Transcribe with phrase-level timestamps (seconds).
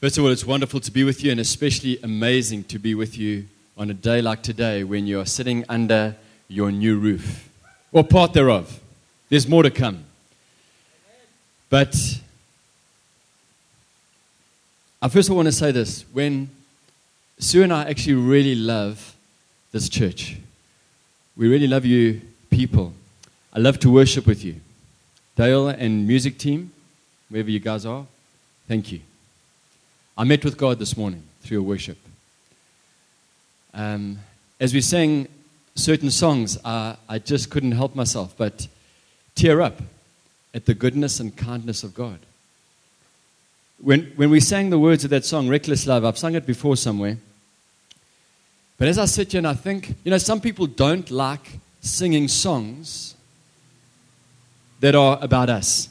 [0.00, 3.18] First of all, it's wonderful to be with you, and especially amazing to be with
[3.18, 3.44] you
[3.76, 6.16] on a day like today when you are sitting under
[6.48, 7.50] your new roof,
[7.92, 8.80] or part thereof.
[9.28, 10.04] There's more to come.
[11.68, 11.94] But
[15.02, 16.06] I first want to say this.
[16.14, 16.48] When
[17.38, 19.14] Sue and I actually really love
[19.70, 20.38] this church,
[21.36, 22.94] we really love you people.
[23.52, 24.62] I love to worship with you.
[25.36, 26.72] Dale and music team,
[27.28, 28.06] wherever you guys are,
[28.66, 29.00] thank you.
[30.20, 31.96] I met with God this morning through your worship.
[33.72, 34.18] Um,
[34.60, 35.28] as we sang
[35.76, 38.68] certain songs, uh, I just couldn't help myself but
[39.34, 39.80] tear up
[40.52, 42.18] at the goodness and kindness of God.
[43.80, 46.76] When, when we sang the words of that song, Reckless Love, I've sung it before
[46.76, 47.16] somewhere.
[48.76, 52.28] But as I sit here and I think, you know, some people don't like singing
[52.28, 53.14] songs
[54.80, 55.88] that are about us.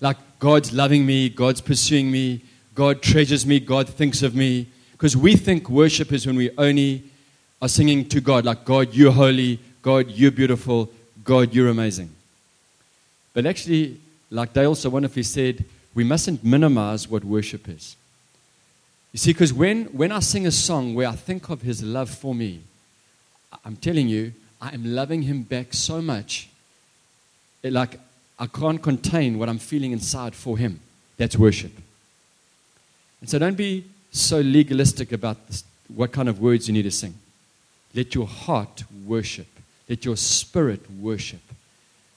[0.00, 2.42] Like God's loving me, God's pursuing me,
[2.76, 4.68] God treasures me, God thinks of me.
[4.92, 7.02] Because we think worship is when we only
[7.60, 10.90] are singing to God, like, God, you're holy, God, you're beautiful,
[11.24, 12.10] God, you're amazing.
[13.32, 13.98] But actually,
[14.30, 17.96] like Dale so wonderfully said, we mustn't minimize what worship is.
[19.12, 22.10] You see, because when, when I sing a song where I think of his love
[22.10, 22.60] for me,
[23.64, 26.50] I'm telling you, I am loving him back so much,
[27.62, 27.98] it, like
[28.38, 30.80] I can't contain what I'm feeling inside for him.
[31.16, 31.72] That's worship.
[33.26, 36.92] And so don't be so legalistic about this, what kind of words you need to
[36.92, 37.12] sing.
[37.92, 39.48] Let your heart worship.
[39.88, 41.40] Let your spirit worship.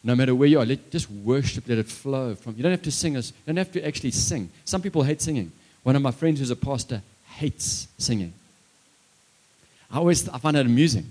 [0.04, 1.68] No matter where you are, let, just worship.
[1.68, 2.54] Let it flow from.
[2.58, 3.18] You don't have to sing.
[3.18, 4.52] Us, you don't have to actually sing.
[4.66, 5.52] Some people hate singing.
[5.82, 8.32] One of my friends who's a pastor hates singing.
[9.92, 11.10] I always I find it amusing.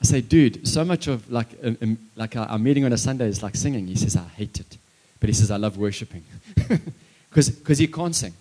[0.00, 2.98] I say, dude, so much of like um, um like our, our, meeting on a
[2.98, 3.88] Sunday is like singing.
[3.88, 4.78] He says, I hate it,
[5.20, 6.24] but he says, I love worshiping
[7.28, 8.32] because he can't sing.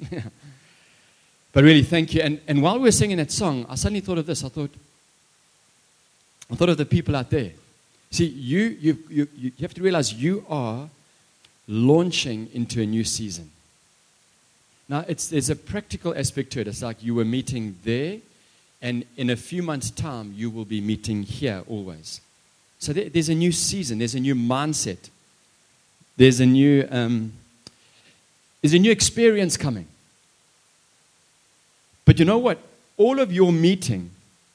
[1.54, 2.20] But really, thank you.
[2.20, 4.42] And, and while we were singing that song, I suddenly thought of this.
[4.44, 4.74] I thought,
[6.50, 7.52] I thought of the people out there.
[8.10, 10.88] See, you, you, you, you have to realize you are
[11.68, 13.52] launching into a new season.
[14.88, 16.66] Now, it's, there's a practical aspect to it.
[16.66, 18.18] It's like you were meeting there,
[18.82, 22.20] and in a few months' time, you will be meeting here always.
[22.80, 25.08] So there, there's a new season, there's a new mindset,
[26.16, 27.32] there's a new, um,
[28.60, 29.86] there's a new experience coming.
[32.04, 32.58] But you know what?
[32.96, 34.10] All of your meeting,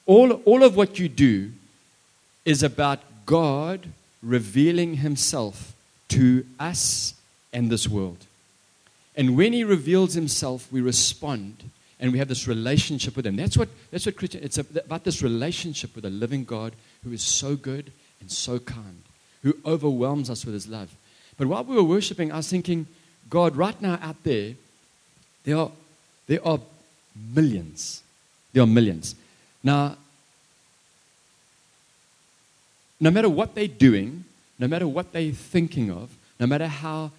[0.06, 1.52] all, all of what you do
[2.44, 3.88] is about God
[4.22, 5.74] revealing Himself
[6.08, 7.14] to us
[7.52, 8.18] and this world.
[9.16, 13.36] And when He reveals Himself, we respond and we have this relationship with Him.
[13.36, 16.72] That's what, that's what Christian, it's about this relationship with a living God
[17.04, 19.02] who is so good and so kind,
[19.42, 20.94] who overwhelms us with His love.
[21.36, 22.86] But while we were worshiping, I was thinking,
[23.28, 24.54] God, right now out there,
[25.44, 25.70] there are,
[26.26, 26.58] there are
[27.34, 28.02] Millions.
[28.52, 29.14] There are millions.
[29.62, 29.96] Now,
[33.00, 34.24] no matter what they're doing,
[34.58, 37.10] no matter what they're thinking of, no matter how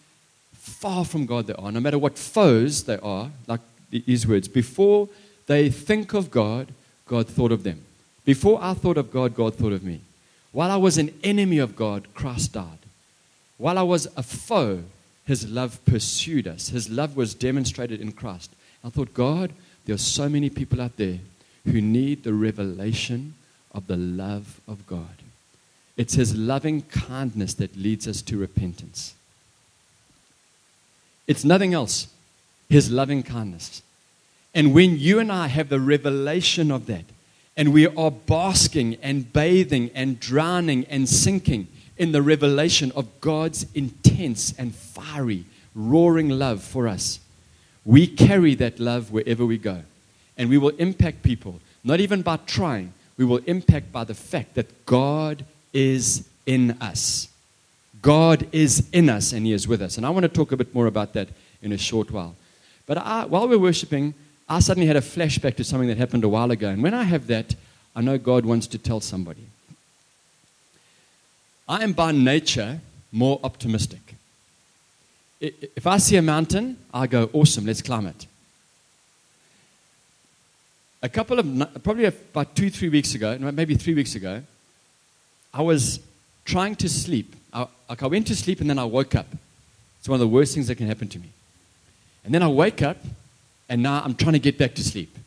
[0.53, 5.09] far from God they are, no matter what foes they are, like these words, before
[5.47, 6.67] they think of God,
[7.07, 7.83] God thought of them.
[8.25, 10.01] Before I thought of God, God thought of me.
[10.51, 12.77] While I was an enemy of God, Christ died.
[13.57, 14.83] While I was a foe,
[15.25, 16.69] his love pursued us.
[16.69, 18.51] His love was demonstrated in Christ.
[18.83, 19.51] I thought, God,
[19.85, 21.19] there are so many people out there
[21.65, 23.33] who need the revelation
[23.73, 25.15] of the love of God.
[25.97, 29.13] It's His loving kindness that leads us to repentance.
[31.27, 32.07] It's nothing else,
[32.69, 33.81] His loving kindness.
[34.53, 37.05] And when you and I have the revelation of that,
[37.55, 41.67] and we are basking and bathing and drowning and sinking
[41.97, 47.19] in the revelation of God's intense and fiery, roaring love for us,
[47.85, 49.81] we carry that love wherever we go.
[50.37, 54.55] And we will impact people, not even by trying, we will impact by the fact
[54.55, 57.27] that God is in us.
[58.01, 59.97] God is in us and He is with us.
[59.97, 61.29] And I want to talk a bit more about that
[61.61, 62.35] in a short while.
[62.87, 64.13] But I, while we're worshiping,
[64.49, 66.69] I suddenly had a flashback to something that happened a while ago.
[66.69, 67.55] And when I have that,
[67.95, 69.45] I know God wants to tell somebody.
[71.69, 72.81] I am by nature
[73.11, 74.15] more optimistic.
[75.41, 78.27] If I see a mountain, I go, awesome, let's climb it.
[81.01, 84.43] A couple of, probably about two, three weeks ago, maybe three weeks ago,
[85.51, 85.99] I was
[86.45, 87.35] trying to sleep.
[87.51, 89.25] I, like I went to sleep and then I woke up.
[89.99, 91.29] It's one of the worst things that can happen to me.
[92.23, 92.97] And then I wake up
[93.67, 95.17] and now I'm trying to get back to sleep.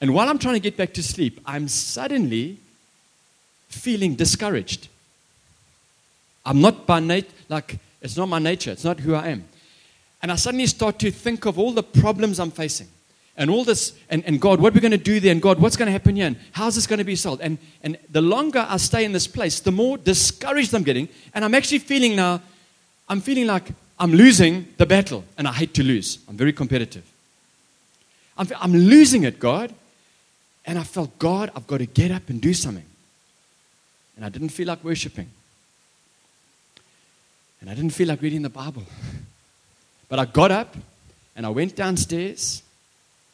[0.00, 2.58] And while I'm trying to get back to sleep, I'm suddenly
[3.68, 4.86] feeling discouraged.
[6.46, 8.70] I'm not by nature, like, it's not my nature.
[8.70, 9.44] It's not who I am.
[10.22, 12.88] And I suddenly start to think of all the problems I'm facing
[13.38, 15.30] and all this, and, and God, what are we going to do there?
[15.30, 16.26] And God, what's going to happen here?
[16.26, 17.40] And how's this going to be solved?
[17.40, 21.08] And, and the longer I stay in this place, the more discouraged I'm getting.
[21.32, 22.42] And I'm actually feeling now,
[23.08, 25.24] I'm feeling like I'm losing the battle.
[25.38, 26.18] And I hate to lose.
[26.28, 27.04] I'm very competitive.
[28.36, 29.72] I'm, I'm losing it, God.
[30.66, 32.84] And I felt, God, I've got to get up and do something.
[34.16, 35.30] And I didn't feel like worshiping.
[37.60, 38.84] And I didn't feel like reading the Bible.
[40.08, 40.76] But I got up
[41.36, 42.62] and I went downstairs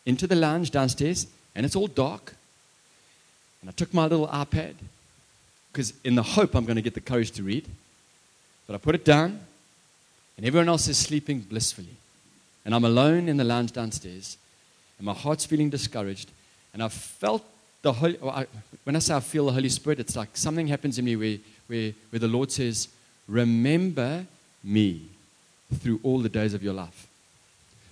[0.07, 2.35] into the lounge downstairs, and it's all dark.
[3.61, 4.75] And I took my little iPad
[5.73, 7.67] because, in the hope I'm going to get the courage to read.
[8.67, 9.41] But I put it down,
[10.37, 11.97] and everyone else is sleeping blissfully.
[12.65, 14.37] And I'm alone in the lounge downstairs,
[14.99, 16.31] and my heart's feeling discouraged.
[16.73, 17.45] And I felt
[17.83, 18.17] the Holy,
[18.85, 21.39] when I say I feel the Holy Spirit, it's like something happens in me where,
[21.67, 22.89] where, where the Lord says,
[23.27, 24.27] Remember
[24.63, 25.09] me
[25.75, 27.07] through all the days of your life.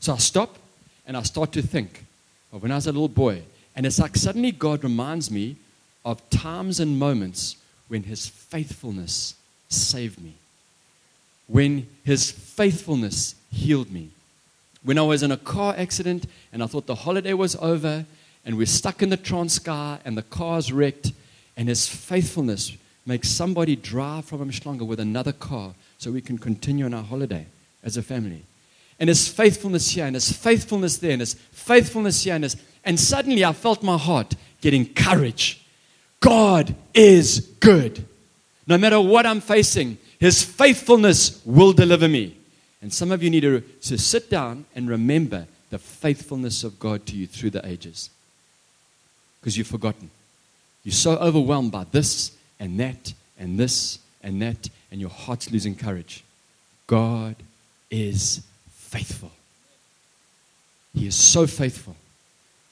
[0.00, 0.58] So I stop
[1.06, 2.04] and I start to think
[2.52, 3.42] of when I was a little boy.
[3.74, 5.56] And it's like suddenly God reminds me
[6.04, 7.56] of times and moments
[7.88, 9.34] when His faithfulness
[9.68, 10.34] saved me,
[11.46, 14.10] when His faithfulness healed me.
[14.82, 18.04] When I was in a car accident and I thought the holiday was over
[18.44, 21.12] and we're stuck in the Transkei and the car's wrecked,
[21.56, 26.84] and His faithfulness makes somebody drive from Umhlanga with another car so we can continue
[26.84, 27.46] on our holiday
[27.82, 28.44] as a family
[29.02, 33.00] and his faithfulness here and his faithfulness there and his faithfulness here and his, and
[33.00, 35.60] suddenly I felt my heart getting courage.
[36.20, 38.06] God is good.
[38.68, 42.36] No matter what I'm facing, his faithfulness will deliver me.
[42.80, 47.04] And some of you need to, to sit down and remember the faithfulness of God
[47.06, 48.08] to you through the ages.
[49.40, 50.12] Because you've forgotten.
[50.84, 55.74] You're so overwhelmed by this and that and this and that, and your heart's losing
[55.74, 56.22] courage.
[56.86, 57.34] God
[57.90, 59.32] is faithful.
[60.94, 61.96] He is so faithful.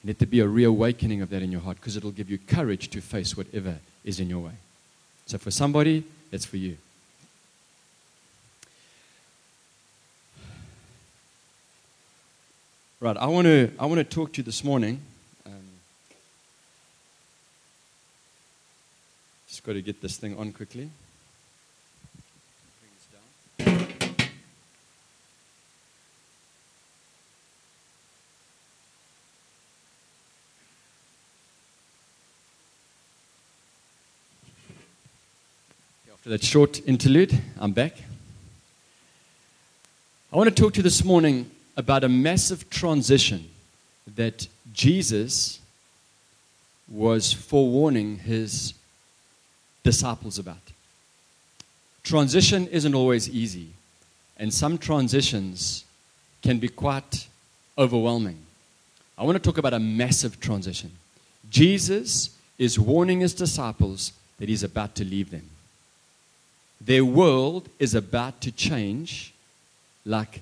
[0.04, 2.88] Let there be a reawakening of that in your heart because it'll give you courage
[2.90, 4.52] to face whatever is in your way.
[5.26, 6.76] So, for somebody, that's for you.
[13.00, 15.00] Right, I want to I want to talk to you this morning.
[15.46, 15.52] Um,
[19.50, 20.88] just got to get this thing on quickly.
[36.12, 37.94] After that short interlude, I'm back.
[40.32, 43.50] I want to talk to you this morning about a massive transition
[44.14, 45.58] that Jesus
[46.88, 48.74] was forewarning his
[49.90, 50.66] disciples about.
[52.04, 53.68] Transition isn't always easy,
[54.38, 55.84] and some transitions
[56.42, 57.26] can be quite
[57.76, 58.38] overwhelming.
[59.18, 60.92] I want to talk about a massive transition.
[61.50, 62.10] Jesus
[62.56, 65.46] is warning his disciples that he's about to leave them.
[66.80, 69.34] Their world is about to change
[70.04, 70.40] like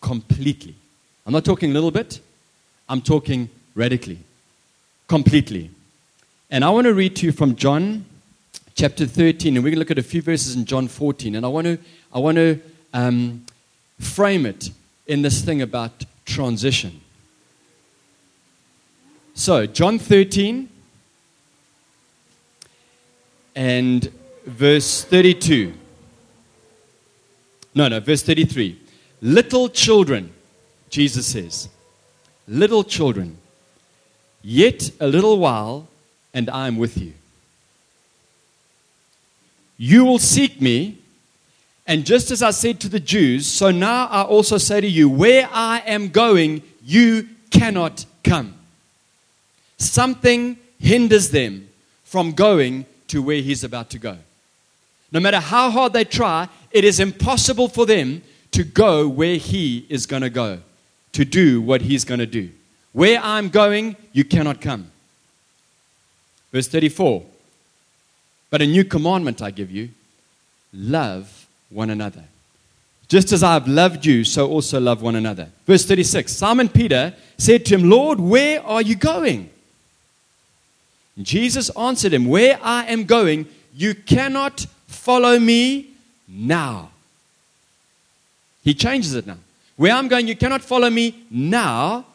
[0.00, 0.74] completely.
[1.24, 2.20] I'm not talking a little bit,
[2.88, 4.18] I'm talking radically,
[5.06, 5.70] completely.
[6.50, 8.04] And I want to read to you from John
[8.76, 11.34] chapter 13, and we're going to look at a few verses in John 14.
[11.34, 11.78] And I want to,
[12.12, 12.60] I want to
[12.92, 13.46] um,
[13.98, 14.70] frame it
[15.06, 17.00] in this thing about transition.
[19.34, 20.68] So, John 13,
[23.54, 24.04] and
[24.44, 25.72] verse 32.
[27.74, 28.78] No, no, verse 33.
[29.22, 30.32] Little children,
[30.90, 31.70] Jesus says,
[32.46, 33.38] little children,
[34.42, 35.88] yet a little while,
[36.34, 37.14] and I am with you.
[39.78, 40.98] You will seek me,
[41.86, 45.08] and just as I said to the Jews, so now I also say to you,
[45.08, 48.54] where I am going, you cannot come.
[49.78, 51.68] Something hinders them
[52.04, 54.16] from going to where he's about to go.
[55.12, 59.86] No matter how hard they try, it is impossible for them to go where He
[59.88, 60.60] is going to go,
[61.12, 62.50] to do what He's going to do.
[62.92, 64.90] Where I'm going, you cannot come.
[66.52, 67.22] Verse 34
[68.50, 69.90] But a new commandment I give you
[70.72, 72.24] love one another.
[73.08, 75.48] Just as I have loved you, so also love one another.
[75.66, 79.50] Verse 36 Simon Peter said to him, Lord, where are you going?
[81.20, 84.66] Jesus answered him, Where I am going, you cannot
[85.06, 85.86] Follow me
[86.26, 86.90] now.
[88.64, 89.38] He changes it now.
[89.76, 92.06] Where I'm going, you cannot follow me now,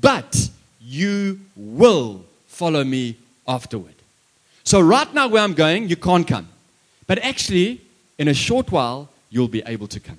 [0.00, 3.16] but you will follow me
[3.46, 3.94] afterward.
[4.70, 6.46] So, right now, where I'm going, you can't come.
[7.08, 7.80] But actually,
[8.18, 10.18] in a short while, you'll be able to come.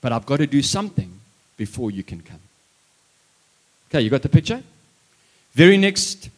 [0.00, 1.12] But I've got to do something
[1.58, 2.38] before you can come.
[3.90, 4.62] Okay, you got the picture?
[5.52, 6.30] Very next,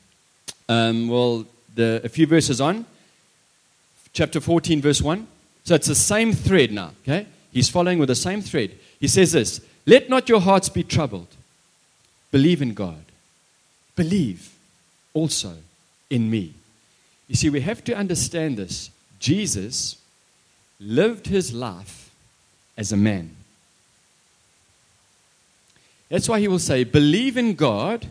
[0.69, 1.47] um, well,
[1.77, 2.85] the, a few verses on,
[4.13, 5.29] chapter 14, verse 1.
[5.63, 7.29] So it's the same thread now, okay?
[7.53, 8.73] He's following with the same thread.
[8.99, 11.29] He says this Let not your hearts be troubled.
[12.33, 13.05] Believe in God.
[13.95, 14.51] Believe
[15.15, 15.55] also
[16.11, 16.56] in me.
[17.29, 18.91] You see, we have to understand this.
[19.19, 19.97] Jesus
[20.79, 22.11] lived his life
[22.77, 23.35] as a man.
[26.09, 28.07] That's why he will say, Believe in God,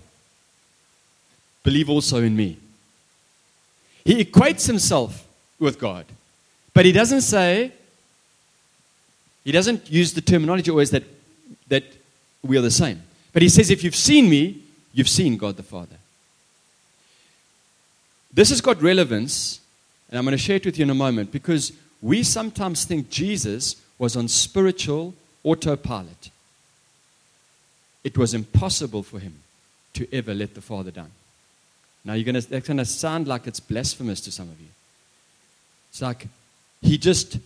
[1.63, 2.57] believe also in me.
[4.03, 5.25] He equates himself
[5.59, 6.05] with God,
[6.73, 7.71] but he doesn't say,
[9.45, 11.03] he doesn't use the terminology always that,
[11.67, 11.83] that
[12.43, 13.01] we are the same.
[13.31, 14.61] But he says, If you've seen me,
[14.93, 15.97] you've seen God the Father.
[18.35, 19.61] This has got relevance,
[20.09, 23.09] and I'm going to share it with you in a moment, because we sometimes think
[23.09, 25.13] Jesus was on spiritual
[25.43, 26.29] autopilot.
[28.03, 29.35] It was impossible for him
[29.93, 31.11] to ever let the Father down.
[32.03, 34.67] Now, you're going to, that's going to sound like it's blasphemous to some of you.
[35.89, 36.27] It's like
[36.81, 37.39] he just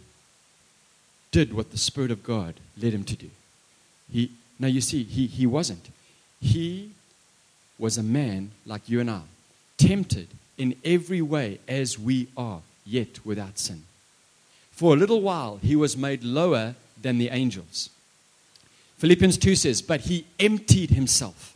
[1.31, 3.29] did what the Spirit of God led him to do.
[4.12, 5.88] He, now, you see, he, he wasn't.
[6.41, 6.89] He
[7.77, 9.22] was a man like you and I,
[9.77, 10.27] tempted
[10.59, 13.83] in every way as we are, yet without sin.
[14.71, 17.89] For a little while, he was made lower than the angels.
[18.97, 21.55] Philippians 2 says, But he emptied himself,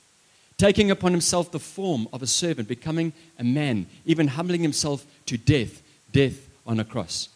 [0.58, 5.38] taking upon himself the form of a servant, becoming a man, even humbling himself to
[5.38, 5.82] death,
[6.12, 7.28] death on a cross.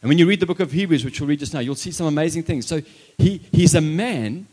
[0.00, 1.90] And when you read the book of Hebrews, which we'll read just now, you'll see
[1.90, 2.66] some amazing things.
[2.66, 2.82] So
[3.16, 4.46] he, he's a man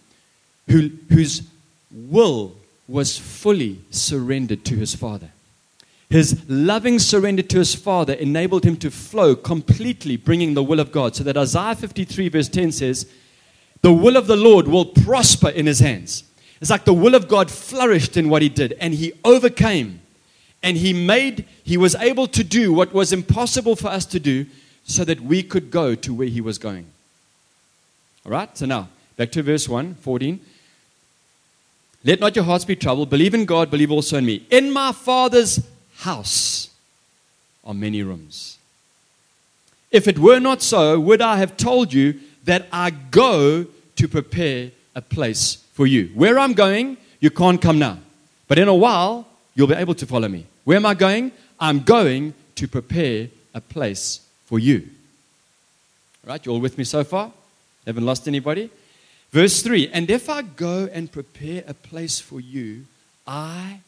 [0.67, 1.43] who, whose
[1.91, 2.55] will
[2.87, 5.29] was fully surrendered to his Father.
[6.09, 10.91] His loving surrender to his Father enabled him to flow completely, bringing the will of
[10.91, 11.15] God.
[11.15, 13.09] So that Isaiah 53, verse 10 says,
[13.81, 16.23] The will of the Lord will prosper in his hands.
[16.61, 20.01] It's like the will of God flourished in what he did, and he overcame.
[20.61, 24.45] And he made, he was able to do what was impossible for us to do
[24.83, 26.85] so that we could go to where he was going.
[28.25, 30.39] All right, so now, back to verse 1, 14.
[32.03, 33.09] Let not your hearts be troubled.
[33.09, 34.45] Believe in God, believe also in me.
[34.51, 35.59] In my Father's
[35.97, 36.69] house
[37.63, 38.57] are many rooms.
[39.91, 44.71] If it were not so, would I have told you that I go to prepare
[44.93, 46.07] a place for you?
[46.13, 47.97] Where I'm going, you can't come now.
[48.47, 50.45] But in a while, you'll be able to follow me.
[50.65, 51.31] Where am I going?
[51.59, 54.87] I'm going to prepare a place for you.
[56.23, 57.31] All right, you all with me so far?
[57.85, 58.69] Haven't lost anybody?
[59.31, 62.85] Verse 3 And if I go and prepare a place for you,
[63.25, 63.79] I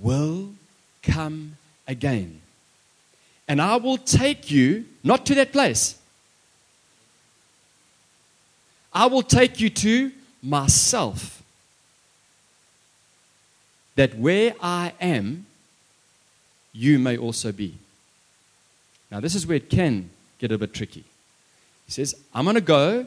[0.00, 0.50] will
[1.02, 1.56] come
[1.86, 2.40] again.
[3.48, 5.96] And I will take you, not to that place,
[8.92, 11.42] I will take you to myself.
[13.96, 15.46] That where I am,
[16.72, 17.74] you may also be.
[19.10, 21.04] Now, this is where it can get a bit tricky.
[21.86, 23.06] He says, I'm going to go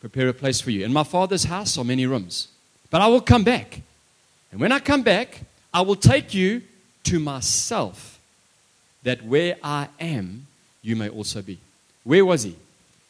[0.00, 0.84] prepare a place for you.
[0.84, 2.48] In my father's house are many rooms,
[2.90, 3.82] but I will come back.
[4.50, 5.40] And when I come back,
[5.74, 6.62] I will take you
[7.06, 8.18] to myself,
[9.04, 10.46] that where I am,
[10.82, 11.58] you may also be.
[12.02, 12.56] Where was he?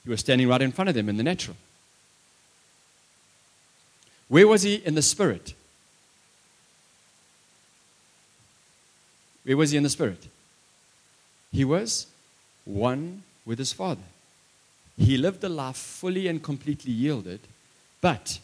[0.04, 1.56] He was standing right in front of them in the natural.
[4.28, 5.54] Where was he in the spirit?
[9.44, 10.26] Where was he in the spirit?
[11.50, 12.06] He was
[12.64, 14.02] one with his father.
[14.98, 17.40] He lived a life fully and completely yielded,
[18.02, 18.40] but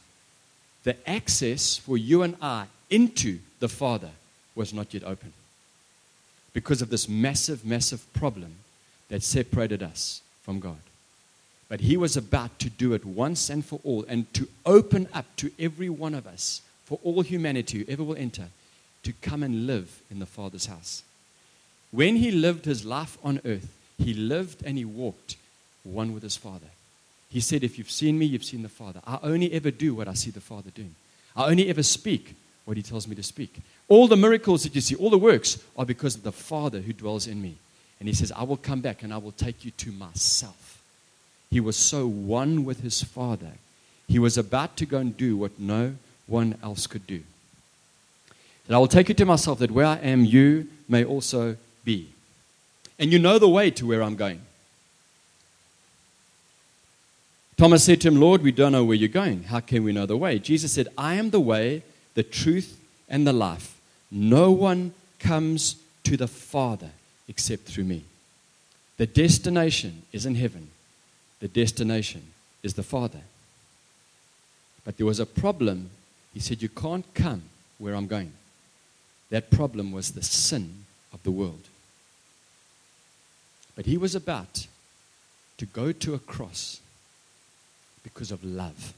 [0.85, 4.11] the access for you and I into the Father
[4.54, 5.32] was not yet open
[6.52, 8.56] because of this massive, massive problem
[9.09, 10.78] that separated us from God.
[11.68, 15.25] But he was about to do it once and for all and to open up
[15.37, 18.49] to every one of us, for all humanity who ever will enter,
[19.04, 21.02] to come and live in the Father's house.
[21.90, 23.68] When he lived his life on earth,
[23.99, 25.37] he lived and he walked
[25.85, 26.66] one with his Father.
[27.30, 29.00] He said, If you've seen me, you've seen the Father.
[29.06, 30.94] I only ever do what I see the Father doing.
[31.35, 33.61] I only ever speak what he tells me to speak.
[33.92, 36.94] All the miracles that you see, all the works, are because of the Father who
[36.94, 37.56] dwells in me.
[38.00, 40.82] And he says, I will come back and I will take you to myself.
[41.50, 43.52] He was so one with his Father.
[44.08, 45.96] He was about to go and do what no
[46.26, 47.22] one else could do.
[48.66, 52.08] That I will take you to myself, that where I am, you may also be.
[52.99, 54.40] And you know the way to where I'm going.
[57.58, 59.42] Thomas said to him, Lord, we don't know where you're going.
[59.42, 60.38] How can we know the way?
[60.38, 61.82] Jesus said, I am the way,
[62.14, 63.80] the truth, and the life.
[64.14, 66.90] No one comes to the Father
[67.28, 68.04] except through me.
[68.99, 70.69] The destination is in heaven,
[71.40, 72.23] the destination
[72.62, 73.23] is the Father.
[74.85, 75.90] But there was a problem.
[76.35, 77.42] He said, You can't come
[77.78, 78.33] where I'm going.
[79.31, 81.69] That problem was the sin of the world.
[83.75, 84.66] But he was about
[85.57, 86.81] to go to a cross
[88.02, 88.92] because of love.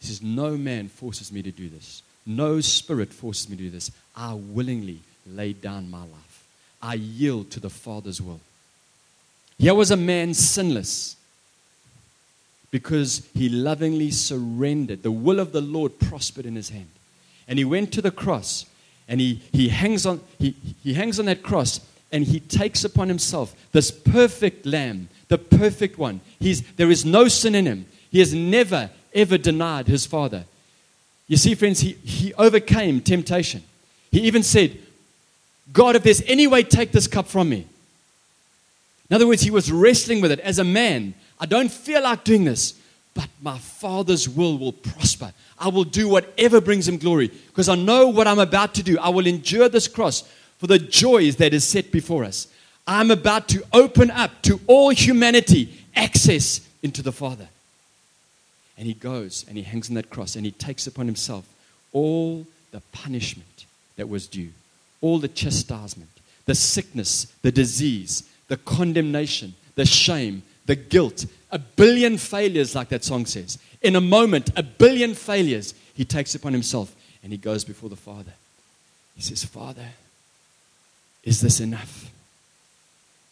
[0.00, 2.02] He says, No man forces me to do this.
[2.28, 3.90] No spirit forces me to do this.
[4.14, 6.46] I willingly lay down my life.
[6.82, 8.40] I yield to the Father's will.
[9.58, 11.16] Here was a man sinless
[12.70, 15.02] because he lovingly surrendered.
[15.02, 16.90] The will of the Lord prospered in his hand.
[17.48, 18.66] And he went to the cross
[19.08, 20.54] and he, he, hangs on, he,
[20.84, 21.80] he hangs on that cross
[22.12, 26.20] and he takes upon himself this perfect lamb, the perfect one.
[26.38, 27.86] He's, there is no sin in him.
[28.10, 30.44] He has never, ever denied his Father.
[31.28, 33.62] You see, friends, he, he overcame temptation.
[34.10, 34.76] He even said,
[35.72, 37.66] God, if there's any way, take this cup from me.
[39.10, 41.14] In other words, he was wrestling with it as a man.
[41.38, 42.74] I don't feel like doing this,
[43.14, 45.32] but my Father's will will prosper.
[45.58, 48.98] I will do whatever brings him glory because I know what I'm about to do.
[48.98, 50.22] I will endure this cross
[50.58, 52.48] for the joys that is set before us.
[52.86, 57.48] I'm about to open up to all humanity access into the Father.
[58.78, 61.44] And he goes and he hangs on that cross and he takes upon himself
[61.92, 63.66] all the punishment
[63.96, 64.50] that was due,
[65.00, 66.10] all the chastisement,
[66.46, 73.04] the sickness, the disease, the condemnation, the shame, the guilt, a billion failures, like that
[73.04, 73.58] song says.
[73.82, 77.96] In a moment, a billion failures, he takes upon himself and he goes before the
[77.96, 78.32] Father.
[79.16, 79.86] He says, Father,
[81.24, 82.10] is this enough?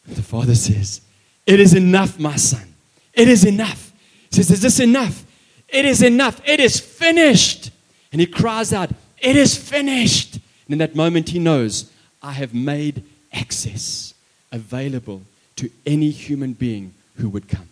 [0.08, 1.00] The Father says,
[1.46, 2.74] It is enough, my son.
[3.14, 3.92] It is enough.
[4.30, 5.24] He says, Is this enough?
[5.68, 6.40] It is enough.
[6.44, 7.70] It is finished.
[8.12, 10.34] And he cries out, It is finished.
[10.34, 11.90] And in that moment, he knows,
[12.22, 14.14] I have made access
[14.52, 15.22] available
[15.56, 17.68] to any human being who would come.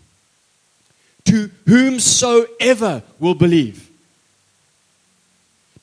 [1.26, 3.88] To whomsoever will believe.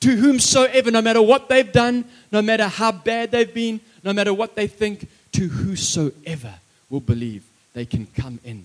[0.00, 4.34] To whomsoever, no matter what they've done, no matter how bad they've been, no matter
[4.34, 6.54] what they think, to whosoever
[6.90, 8.64] will believe, they can come in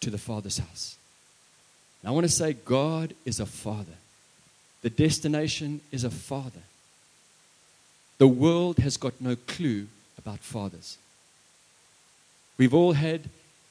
[0.00, 0.96] to the Father's house.
[2.02, 3.94] And I want to say, God is a Father.
[4.82, 6.60] The destination is a Father.
[8.18, 9.86] The world has got no clue
[10.18, 10.98] about fathers.
[12.58, 13.22] We've all had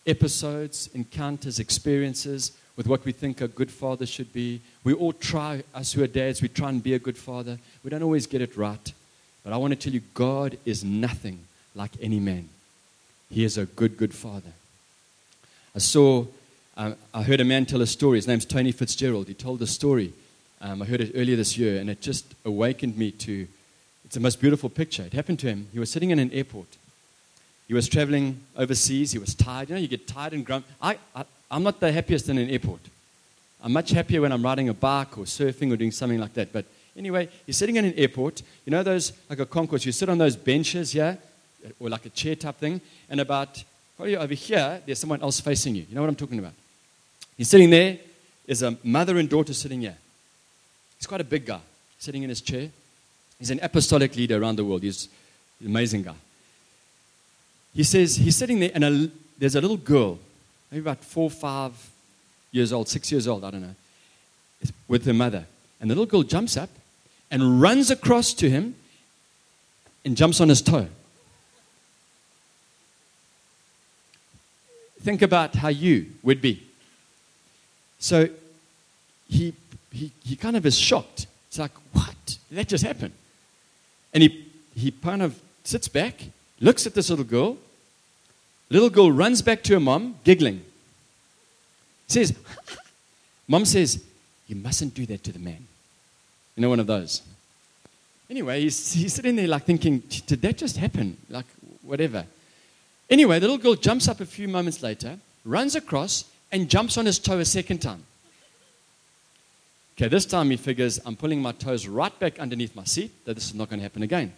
[0.05, 4.61] episodes, encounters, experiences with what we think a good father should be.
[4.83, 7.59] We all try, us who are dads, we try and be a good father.
[7.83, 8.93] We don't always get it right.
[9.43, 11.39] But I want to tell you, God is nothing
[11.75, 12.49] like any man.
[13.29, 14.51] He is a good, good father.
[15.75, 16.25] I saw,
[17.13, 18.17] I heard a man tell a story.
[18.17, 19.27] His name's Tony Fitzgerald.
[19.27, 20.13] He told a story.
[20.61, 23.47] Um, I heard it earlier this year, and it just awakened me to
[24.05, 25.03] it's the most beautiful picture.
[25.03, 25.67] It happened to him.
[25.71, 26.67] He was sitting in an airport.
[27.67, 29.11] He was traveling overseas.
[29.11, 29.69] He was tired.
[29.69, 30.67] You know, you get tired and grumpy.
[30.81, 32.81] I, I, I'm not the happiest in an airport.
[33.63, 36.51] I'm much happier when I'm riding a bike or surfing or doing something like that.
[36.51, 36.65] But
[36.97, 38.41] anyway, he's sitting in an airport.
[38.65, 41.17] You know those, like a concourse, you sit on those benches here,
[41.79, 43.63] or like a chair type thing, and about,
[43.95, 45.85] probably over here, there's someone else facing you.
[45.87, 46.53] You know what I'm talking about?
[47.41, 47.97] He's sitting there.
[48.45, 49.97] There's a mother and daughter sitting here.
[50.99, 51.59] He's quite a big guy,
[51.97, 52.69] sitting in his chair.
[53.39, 54.83] He's an apostolic leader around the world.
[54.83, 55.09] He's
[55.59, 56.13] an amazing guy.
[57.73, 60.19] He says he's sitting there, and a, there's a little girl,
[60.69, 61.73] maybe about four, five
[62.51, 63.75] years old, six years old, I don't know,
[64.87, 65.47] with her mother.
[65.79, 66.69] And the little girl jumps up
[67.31, 68.75] and runs across to him
[70.05, 70.89] and jumps on his toe.
[75.01, 76.67] Think about how you would be.
[78.01, 78.27] So
[79.29, 79.53] he,
[79.93, 81.27] he, he kind of is shocked.
[81.47, 82.15] It's like, what?
[82.25, 83.13] Did that just happen?
[84.13, 86.15] And he, he kind of sits back,
[86.59, 87.57] looks at this little girl.
[88.69, 90.63] Little girl runs back to her mom, giggling.
[92.07, 92.37] Says,
[93.47, 94.03] Mom says,
[94.47, 95.67] You mustn't do that to the man.
[96.55, 97.21] You know, one of those.
[98.29, 101.17] Anyway, he's, he's sitting there like thinking, Did that just happen?
[101.29, 101.45] Like,
[101.83, 102.25] whatever.
[103.09, 107.05] Anyway, the little girl jumps up a few moments later, runs across, and jumps on
[107.05, 108.03] his toe a second time.
[109.95, 113.35] Okay, this time he figures I'm pulling my toes right back underneath my seat, that
[113.35, 114.33] this is not going to happen again.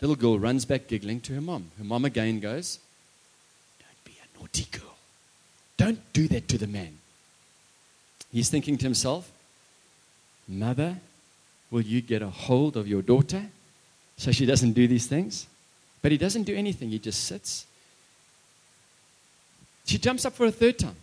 [0.00, 1.70] Little girl runs back giggling to her mom.
[1.76, 2.78] Her mom again goes,
[3.78, 4.94] Don't be a naughty girl.
[5.76, 6.98] Don't do that to the man.
[8.32, 9.30] He's thinking to himself,
[10.46, 10.96] Mother,
[11.70, 13.44] will you get a hold of your daughter
[14.16, 15.46] so she doesn't do these things?
[16.00, 17.66] But he doesn't do anything, he just sits.
[19.88, 20.96] She jumps up for a third time.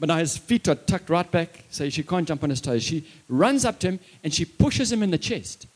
[0.00, 2.82] But now his feet are tucked right back, so she can't jump on his toes.
[2.82, 5.68] She runs up to him and she pushes him in the chest.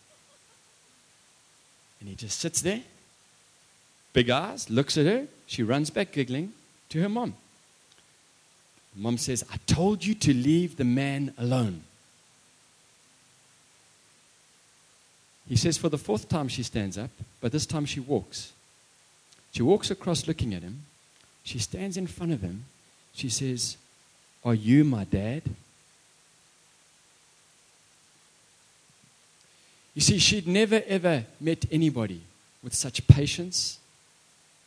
[2.01, 2.81] And he just sits there,
[4.13, 5.29] big eyes, looks at her.
[5.47, 6.53] She runs back giggling
[6.89, 7.35] to her mom.
[8.97, 11.83] Mom says, I told you to leave the man alone.
[15.49, 18.53] He says, for the fourth time, she stands up, but this time she walks.
[19.53, 20.83] She walks across looking at him.
[21.45, 22.65] She stands in front of him.
[23.15, 23.77] She says,
[24.45, 25.43] Are you my dad?
[29.95, 32.21] You see, she'd never ever met anybody
[32.63, 33.79] with such patience,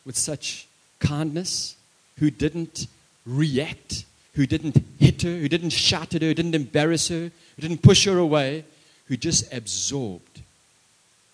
[0.06, 0.68] with such
[1.00, 1.76] kindness,
[2.18, 2.88] who didn't
[3.26, 7.62] react, who didn't hit her, who didn't shout at her, who didn't embarrass her, who
[7.62, 8.66] didn't push her away,
[9.06, 10.42] who just absorbed,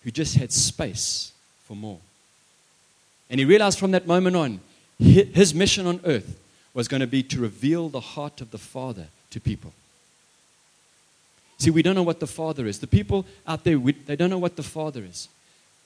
[0.04, 1.32] who just had space
[1.64, 1.98] for more.
[3.30, 4.60] And he realized from that moment on,
[4.98, 6.38] his mission on earth
[6.74, 9.72] was going to be to reveal the heart of the Father to people.
[11.58, 12.78] See, we don't know what the Father is.
[12.78, 15.28] The people out there, we, they don't know what the Father is.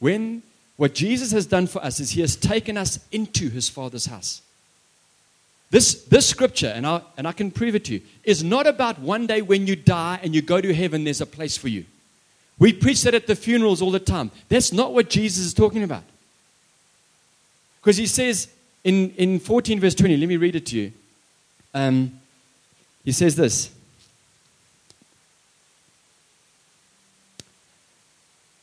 [0.00, 0.42] When
[0.76, 4.42] what Jesus has done for us is he has taken us into his Father's house.
[5.70, 8.98] This, this scripture, and I, and I can prove it to you, is not about
[8.98, 11.86] one day when you die and you go to heaven, there's a place for you.
[12.58, 14.30] We preach that at the funerals all the time.
[14.50, 16.04] That's not what Jesus is talking about.
[17.80, 18.48] Because he says
[18.84, 20.92] in, in 14, verse 20, let me read it to you.
[21.74, 22.20] Um,
[23.04, 23.70] he says this.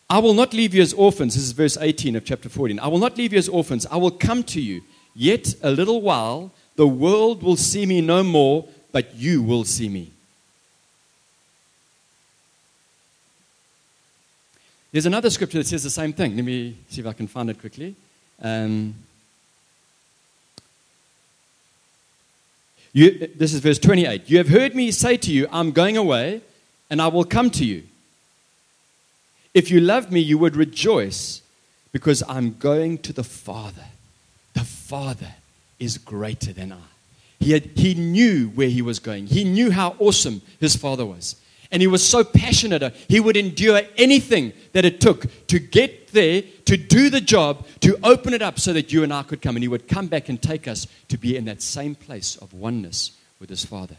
[0.09, 1.35] I will not leave you as orphans.
[1.35, 2.79] This is verse 18 of chapter 14.
[2.79, 3.85] I will not leave you as orphans.
[3.85, 4.81] I will come to you.
[5.15, 9.87] Yet a little while, the world will see me no more, but you will see
[9.87, 10.11] me.
[14.91, 16.35] There's another scripture that says the same thing.
[16.35, 17.95] Let me see if I can find it quickly.
[18.41, 18.95] Um,
[22.93, 24.29] You, this is verse 28.
[24.29, 26.41] You have heard me say to you, I'm going away,
[26.89, 27.83] and I will come to you.
[29.53, 31.41] If you loved me, you would rejoice
[31.91, 33.85] because I'm going to the Father.
[34.53, 35.35] The Father
[35.79, 36.77] is greater than I.
[37.39, 41.35] He, had, he knew where he was going, he knew how awesome his Father was.
[41.71, 46.41] And he was so passionate, he would endure anything that it took to get there,
[46.65, 49.55] to do the job, to open it up so that you and I could come.
[49.55, 52.53] And he would come back and take us to be in that same place of
[52.53, 53.97] oneness with his Father.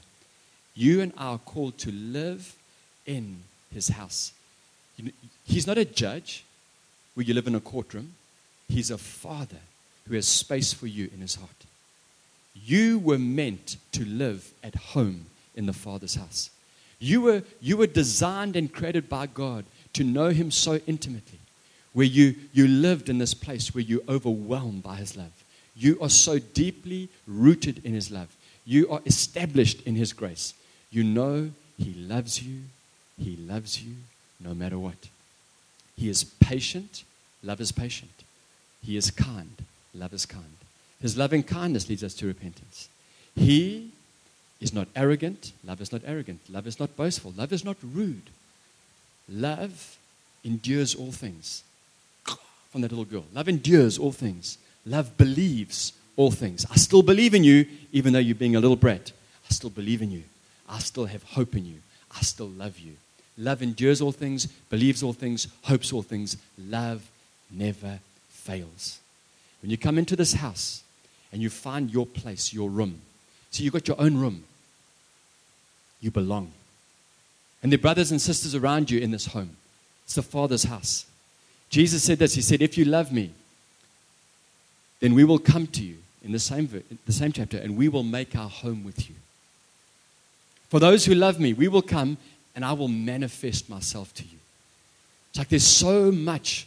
[0.75, 2.57] You and I are called to live
[3.07, 4.33] in his house.
[5.45, 6.45] He's not a judge
[7.15, 8.15] where you live in a courtroom,
[8.69, 9.59] he's a father
[10.07, 11.51] who has space for you in his heart.
[12.55, 16.51] You were meant to live at home in the Father's house.
[17.01, 21.39] You were, you were designed and created by God to know Him so intimately,
[21.93, 25.33] where you, you lived in this place where you're overwhelmed by His love.
[25.75, 28.29] You are so deeply rooted in His love.
[28.65, 30.55] You are established in His grace.
[30.91, 32.61] You know He loves you.
[33.19, 33.95] He loves you
[34.39, 35.09] no matter what.
[35.97, 37.05] He is patient.
[37.43, 38.11] Love is patient.
[38.83, 39.57] He is kind.
[39.95, 40.57] Love is kind.
[41.01, 42.89] His loving kindness leads us to repentance.
[43.35, 43.90] He
[44.61, 45.53] is not arrogant.
[45.65, 46.41] Love is not arrogant.
[46.51, 47.33] Love is not boastful.
[47.37, 48.31] Love is not rude.
[49.29, 49.99] Love
[50.45, 51.63] endures all things.
[52.71, 53.25] From that little girl.
[53.33, 54.59] Love endures all things.
[54.87, 56.67] Love believes all things.
[56.71, 59.13] I still believe in you, even though you're being a little brat.
[59.49, 60.23] I still believe in you.
[60.69, 61.77] I still have hope in you.
[62.17, 62.93] I still love you.
[63.37, 66.37] Love endures all things, believes all things, hopes all things.
[66.59, 67.09] Love
[67.51, 69.01] never fails.
[69.63, 70.83] When you come into this house
[71.33, 73.01] and you find your place, your room,
[73.51, 74.45] so you've got your own room
[76.01, 76.53] you belong.
[77.63, 79.57] And the brothers and sisters around you in this home.
[80.05, 81.07] It's the Father's house.
[81.69, 83.33] Jesus said this He said, If you love me,
[85.01, 86.69] then we will come to you in the same,
[87.07, 89.17] the same chapter and we will make our home with you.
[90.69, 92.17] For those who love me, we will come
[92.55, 94.39] and I will manifest myself to you.
[95.31, 96.67] It's like there's so much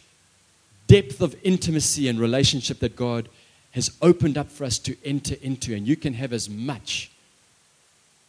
[0.86, 3.28] depth of intimacy and relationship that God
[3.72, 7.10] has opened up for us to enter into, and you can have as much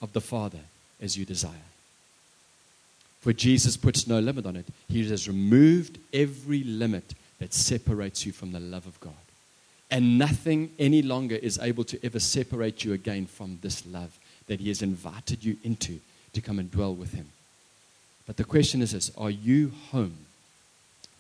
[0.02, 0.60] of the Father
[1.01, 1.51] as you desire.
[3.21, 4.67] For Jesus puts no limit on it.
[4.88, 9.13] He has removed every limit that separates you from the love of God.
[9.91, 14.60] And nothing any longer is able to ever separate you again from this love that
[14.60, 15.99] He has invited you into
[16.34, 17.29] to come and dwell with Him.
[18.27, 20.17] But the question is this Are you home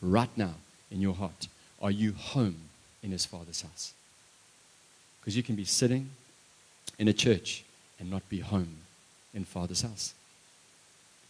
[0.01, 0.53] right now
[0.91, 1.47] in your heart?
[1.81, 2.57] Are you home
[3.03, 3.93] in His Father's house?
[5.19, 6.09] Because you can be sitting
[6.99, 7.63] in a church
[7.99, 8.77] and not be home
[9.35, 10.13] in Father's house.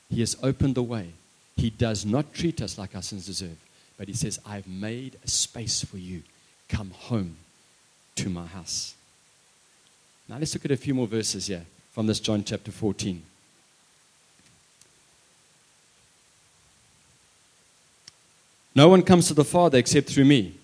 [0.10, 1.10] He has opened the way.
[1.58, 3.58] He does not treat us like our sins deserve,
[3.98, 6.22] but He says, I've made a space for you.
[6.70, 7.38] Come home
[8.15, 8.96] to my house.
[10.28, 13.22] Now let's look at a few more verses here from this John chapter 14.
[18.76, 20.56] No one comes to the Father except through me.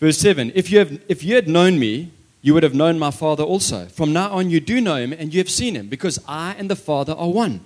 [0.00, 2.10] Verse 7 If you, have, if you had known me,
[2.44, 3.86] you would have known my Father also.
[3.86, 6.68] From now on, you do know him and you have seen him, because I and
[6.68, 7.60] the Father are one.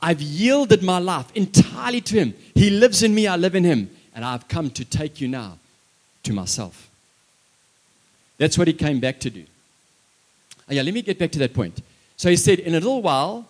[0.00, 2.34] I've yielded my life entirely to him.
[2.54, 5.58] He lives in me, I live in him, and I've come to take you now
[6.22, 6.88] to myself.
[8.38, 9.44] That's what he came back to do.
[10.66, 11.82] Oh, yeah, let me get back to that point.
[12.16, 13.46] So he said, In a little while,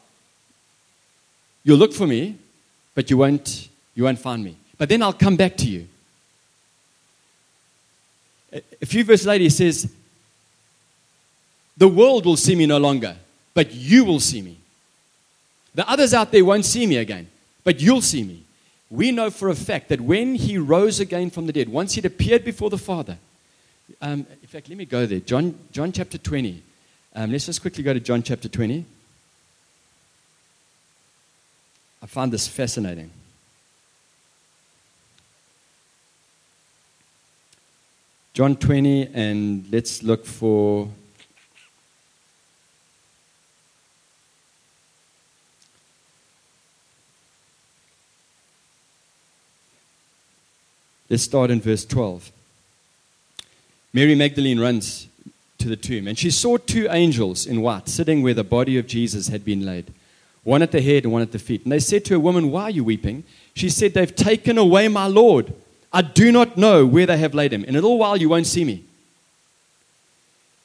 [1.62, 2.36] you'll look for me,
[2.96, 4.56] but you won't, you won't find me.
[4.78, 5.86] But then I'll come back to you.
[8.52, 9.88] A few verses later, he says,
[11.76, 13.16] The world will see me no longer,
[13.54, 14.56] but you will see me.
[15.74, 17.28] The others out there won't see me again,
[17.64, 18.42] but you'll see me.
[18.90, 22.04] We know for a fact that when he rose again from the dead, once he'd
[22.04, 23.18] appeared before the Father,
[24.02, 25.20] um, in fact, let me go there.
[25.20, 26.62] John, John chapter 20.
[27.14, 28.84] Um, let's just quickly go to John chapter 20.
[32.02, 33.10] I find this fascinating.
[38.32, 40.88] John 20, and let's look for.
[51.10, 52.30] Let's start in verse 12.
[53.92, 55.08] Mary Magdalene runs
[55.58, 58.86] to the tomb, and she saw two angels in white sitting where the body of
[58.86, 59.92] Jesus had been laid,
[60.44, 61.64] one at the head and one at the feet.
[61.64, 63.24] And they said to her, Woman, why are you weeping?
[63.54, 65.52] She said, They've taken away my Lord.
[65.92, 67.64] I do not know where they have laid him.
[67.64, 68.84] In a little while you won't see me.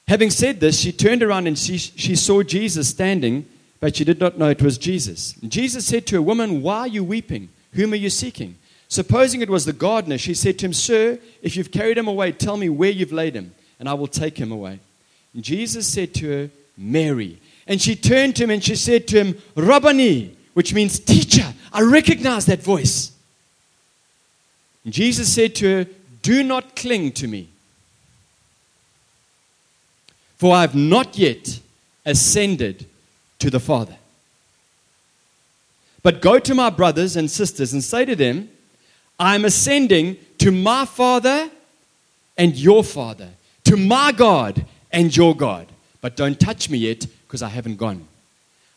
[0.07, 3.47] Having said this, she turned around and she, she saw Jesus standing,
[3.79, 5.35] but she did not know it was Jesus.
[5.41, 7.49] And Jesus said to her, Woman, why are you weeping?
[7.73, 8.57] Whom are you seeking?
[8.87, 12.31] Supposing it was the gardener, she said to him, Sir, if you've carried him away,
[12.31, 14.79] tell me where you've laid him, and I will take him away.
[15.33, 17.39] And Jesus said to her, Mary.
[17.67, 21.53] And she turned to him and she said to him, Rabboni, which means teacher.
[21.73, 23.11] I recognize that voice.
[24.83, 25.87] And Jesus said to her,
[26.21, 27.49] Do not cling to me,
[30.37, 31.59] for I have not yet
[32.05, 32.85] ascended
[33.39, 33.95] to the Father.
[36.03, 38.49] But go to my brothers and sisters and say to them,
[39.19, 41.49] I'm ascending to my Father
[42.37, 43.29] and your Father,
[43.65, 45.67] to my God and your God.
[46.01, 48.07] But don't touch me yet because I haven't gone.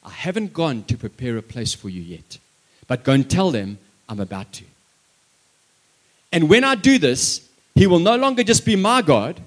[0.04, 2.38] I haven't gone to prepare a place for you yet.
[2.86, 4.64] But go and tell them I'm about to.
[6.32, 9.40] And when I do this, He will no longer just be my God,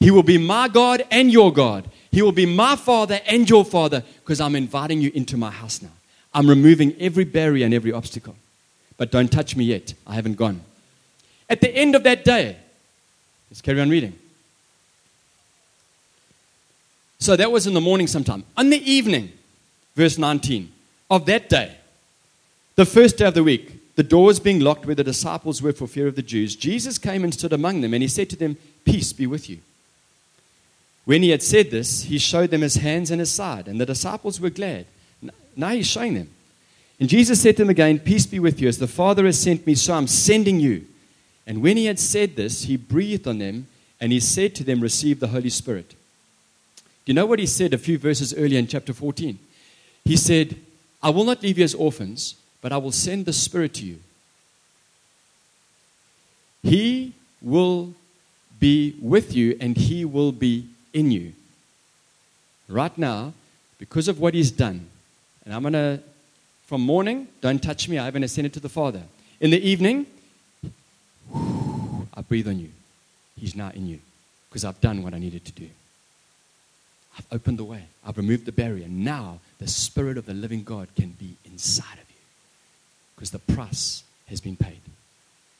[0.00, 1.88] He will be my God and your God.
[2.10, 5.82] He will be my Father and your Father because I'm inviting you into my house
[5.82, 5.90] now.
[6.32, 8.36] I'm removing every barrier and every obstacle.
[8.96, 9.94] But don't touch me yet.
[10.06, 10.60] I haven't gone.
[11.48, 12.56] At the end of that day,
[13.50, 14.18] let's carry on reading.
[17.18, 18.44] So that was in the morning sometime.
[18.56, 19.32] On the evening,
[19.94, 20.70] verse 19,
[21.10, 21.76] of that day,
[22.76, 25.86] the first day of the week, the doors being locked where the disciples were for
[25.86, 28.56] fear of the Jews, Jesus came and stood among them, and he said to them,
[28.84, 29.60] Peace be with you.
[31.04, 33.86] When he had said this, he showed them his hands and his side, and the
[33.86, 34.86] disciples were glad.
[35.56, 36.30] Now he's showing them.
[37.00, 38.68] And Jesus said to them again, Peace be with you.
[38.68, 40.86] As the Father has sent me, so I'm sending you.
[41.46, 43.66] And when he had said this, he breathed on them
[44.00, 45.90] and he said to them, Receive the Holy Spirit.
[45.90, 49.38] Do you know what he said a few verses earlier in chapter 14?
[50.04, 50.56] He said,
[51.02, 53.98] I will not leave you as orphans, but I will send the Spirit to you.
[56.62, 57.92] He will
[58.58, 61.34] be with you and he will be in you.
[62.68, 63.34] Right now,
[63.78, 64.86] because of what he's done,
[65.44, 66.00] and I'm going to
[66.66, 69.02] from morning, don't touch me, I haven't ascended to the Father.
[69.40, 70.06] In the evening,
[71.34, 72.70] I breathe on you.
[73.38, 73.98] He's now in you
[74.48, 75.68] because I've done what I needed to do.
[77.18, 78.88] I've opened the way, I've removed the barrier.
[78.88, 82.22] Now the Spirit of the living God can be inside of you
[83.14, 84.80] because the price has been paid.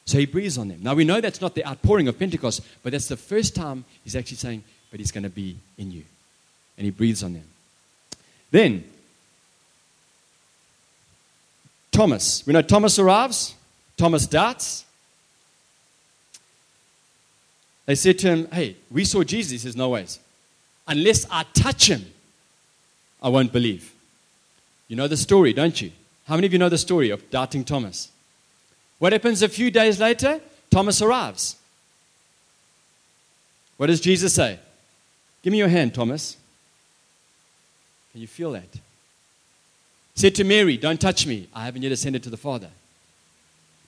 [0.06, 0.80] So he breathes on them.
[0.82, 4.16] Now we know that's not the outpouring of Pentecost, but that's the first time he's
[4.16, 6.02] actually saying, but he's going to be in you.
[6.76, 7.44] And he breathes on them.
[8.50, 8.84] Then
[11.94, 12.44] Thomas.
[12.44, 13.54] We know Thomas arrives,
[13.96, 14.84] Thomas doubts.
[17.86, 19.52] They said to him, Hey, we saw Jesus.
[19.52, 20.18] He says, No ways.
[20.88, 22.04] Unless I touch him,
[23.22, 23.92] I won't believe.
[24.88, 25.92] You know the story, don't you?
[26.26, 28.10] How many of you know the story of doubting Thomas?
[28.98, 30.40] What happens a few days later?
[30.70, 31.56] Thomas arrives.
[33.76, 34.58] What does Jesus say?
[35.42, 36.36] Give me your hand, Thomas.
[38.12, 38.80] Can you feel that?
[40.14, 41.48] Said to Mary, Don't touch me.
[41.54, 42.70] I haven't yet ascended to the Father.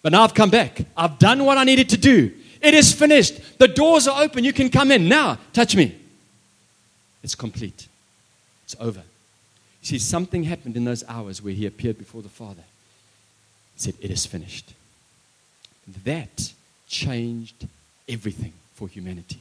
[0.03, 0.83] But now I've come back.
[0.97, 2.33] I've done what I needed to do.
[2.61, 3.59] It is finished.
[3.59, 4.45] The doors are open.
[4.45, 5.09] You can come in.
[5.09, 5.97] Now, touch me.
[7.23, 7.89] It's complete.
[8.65, 9.01] It's over.
[9.01, 12.63] You see, something happened in those hours where he appeared before the Father.
[13.75, 14.75] He said, It is finished.
[16.05, 16.53] That
[16.89, 17.67] changed
[18.09, 19.39] everything for humanity.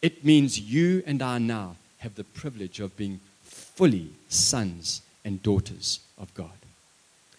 [0.00, 6.00] It means you and I now have the privilege of being fully sons and daughters
[6.18, 6.50] of God.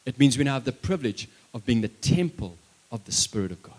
[0.06, 2.58] It means we now have the privilege of being the temple
[2.92, 3.74] of the Spirit of God.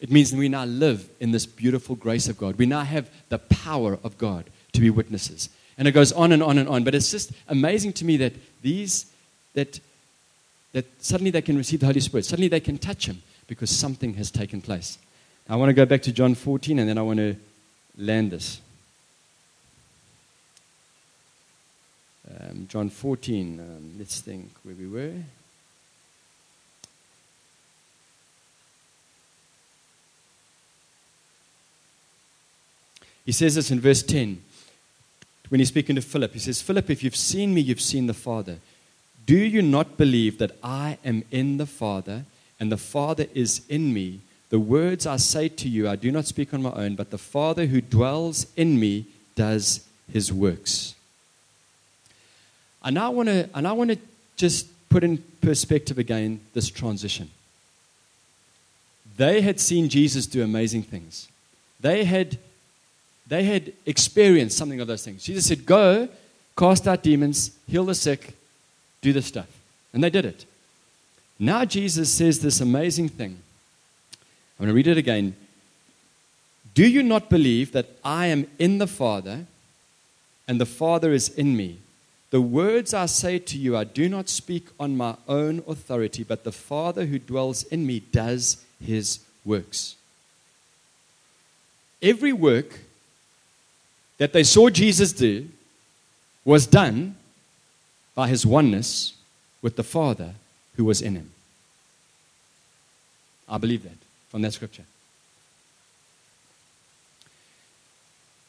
[0.00, 2.56] It means that we now live in this beautiful grace of God.
[2.56, 5.48] We now have the power of God to be witnesses.
[5.78, 6.84] And it goes on and on and on.
[6.84, 9.06] But it's just amazing to me that these,
[9.54, 9.78] that,
[10.72, 12.24] that suddenly they can receive the Holy Spirit.
[12.24, 14.98] Suddenly they can touch Him because something has taken place.
[15.48, 17.36] I want to go back to John 14 and then I want to
[17.96, 18.60] land this.
[22.40, 25.12] Um, John 14, um, let's think where we were.
[33.24, 34.42] He says this in verse 10
[35.48, 36.32] when he's speaking to Philip.
[36.32, 38.56] He says, Philip, if you've seen me, you've seen the Father.
[39.26, 42.24] Do you not believe that I am in the Father
[42.58, 44.20] and the Father is in me?
[44.48, 47.18] The words I say to you, I do not speak on my own, but the
[47.18, 50.94] Father who dwells in me does his works.
[52.84, 53.98] And I want to, and I want to
[54.36, 57.30] just put in perspective again this transition.
[59.16, 61.28] They had seen Jesus do amazing things.
[61.80, 62.38] They had
[63.26, 65.24] they had experienced something of those things.
[65.24, 66.08] Jesus said, Go,
[66.56, 68.34] cast out demons, heal the sick,
[69.00, 69.48] do this stuff.
[69.92, 70.44] And they did it.
[71.38, 73.38] Now Jesus says this amazing thing.
[74.58, 75.34] I'm going to read it again.
[76.74, 79.46] Do you not believe that I am in the Father
[80.46, 81.78] and the Father is in me?
[82.32, 86.44] The words I say to you, I do not speak on my own authority, but
[86.44, 89.96] the Father who dwells in me does his works.
[92.00, 92.80] Every work
[94.16, 95.46] that they saw Jesus do
[96.42, 97.16] was done
[98.14, 99.12] by his oneness
[99.60, 100.32] with the Father
[100.76, 101.32] who was in him.
[103.46, 103.98] I believe that
[104.30, 104.84] from that scripture.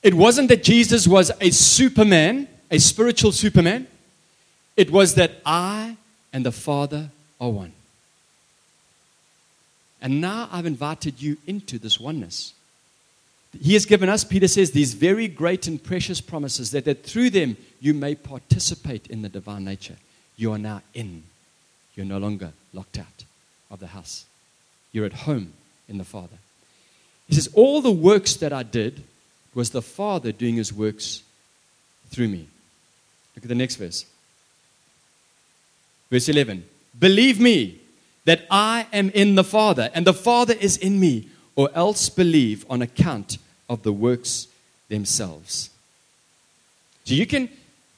[0.02, 3.86] It wasn't that Jesus was a superman, a spiritual superman.
[4.76, 5.96] It was that I
[6.34, 7.72] and the Father are one.
[10.02, 12.54] And now I've invited you into this oneness.
[13.62, 17.30] He has given us, Peter says, these very great and precious promises that, that through
[17.30, 19.98] them you may participate in the divine nature.
[20.36, 21.22] You are now in.
[21.96, 23.24] You're no longer locked out
[23.70, 24.26] of the house.
[24.92, 25.54] You're at home
[25.88, 26.38] in the Father.
[27.28, 29.04] He says, All the works that I did
[29.54, 31.22] was the Father doing his works
[32.10, 32.48] through me.
[33.36, 34.06] Look at the next verse.
[36.10, 36.64] Verse 11
[37.00, 37.80] Believe me
[38.26, 42.66] that I am in the Father, and the Father is in me, or else believe
[42.70, 43.38] on account
[43.70, 44.48] of the works
[44.90, 45.70] themselves.
[47.06, 47.50] So you can,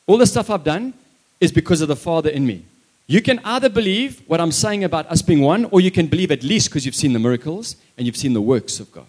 [0.07, 0.93] all the stuff I've done
[1.39, 2.63] is because of the Father in me.
[3.07, 6.31] You can either believe what I'm saying about us being one, or you can believe
[6.31, 9.05] at least because you've seen the miracles and you've seen the works of God.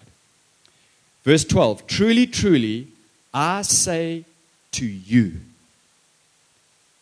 [1.25, 2.89] Verse 12 Truly, truly,
[3.33, 4.25] I say
[4.73, 5.41] to you,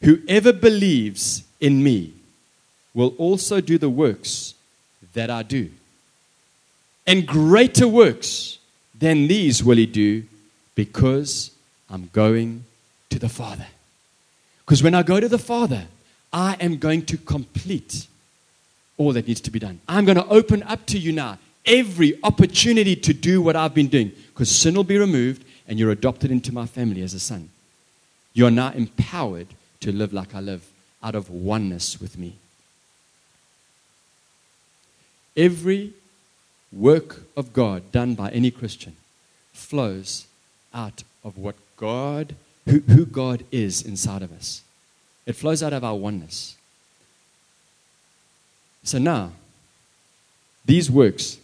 [0.04, 2.12] whoever believes in me
[2.92, 4.54] will also do the works
[5.14, 5.70] that I do.
[7.06, 8.58] And greater works
[8.94, 10.24] than these will he do
[10.74, 11.50] because
[11.90, 12.64] I'm going
[13.10, 13.66] to the Father.
[14.64, 15.84] Because when I go to the Father,
[16.32, 18.06] I am going to complete
[18.96, 19.80] all that needs to be done.
[19.88, 23.88] I'm going to open up to you now every opportunity to do what I've been
[23.88, 27.48] doing because sin will be removed and you're adopted into my family as a son.
[28.32, 29.48] You are now empowered
[29.84, 30.66] to live like I live
[31.02, 32.36] out of oneness with me.
[35.36, 35.92] Every
[36.72, 38.96] work of God done by any Christian
[39.52, 40.26] flows
[40.72, 44.62] out of what God, who, who God is inside of us.
[45.26, 46.56] It flows out of our oneness.
[48.84, 49.32] So now,
[50.64, 51.38] these works,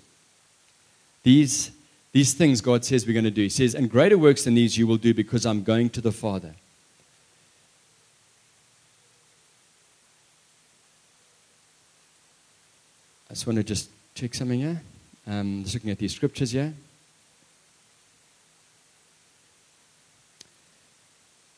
[1.24, 1.70] these,
[2.12, 3.42] these things God says we're going to do.
[3.42, 6.12] He says, And greater works than these you will do because I'm going to the
[6.12, 6.54] Father.
[13.40, 14.82] Just want to just check something here.
[15.26, 16.74] Um, just looking at these scriptures here.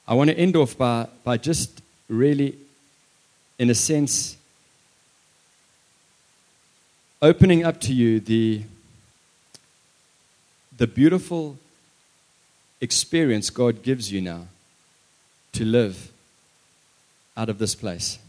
[0.07, 2.57] I want to end off by, by just really,
[3.59, 4.37] in a sense,
[7.20, 8.62] opening up to you the,
[10.76, 11.59] the beautiful
[12.80, 14.47] experience God gives you now
[15.55, 16.12] to live
[17.37, 18.20] out of this place.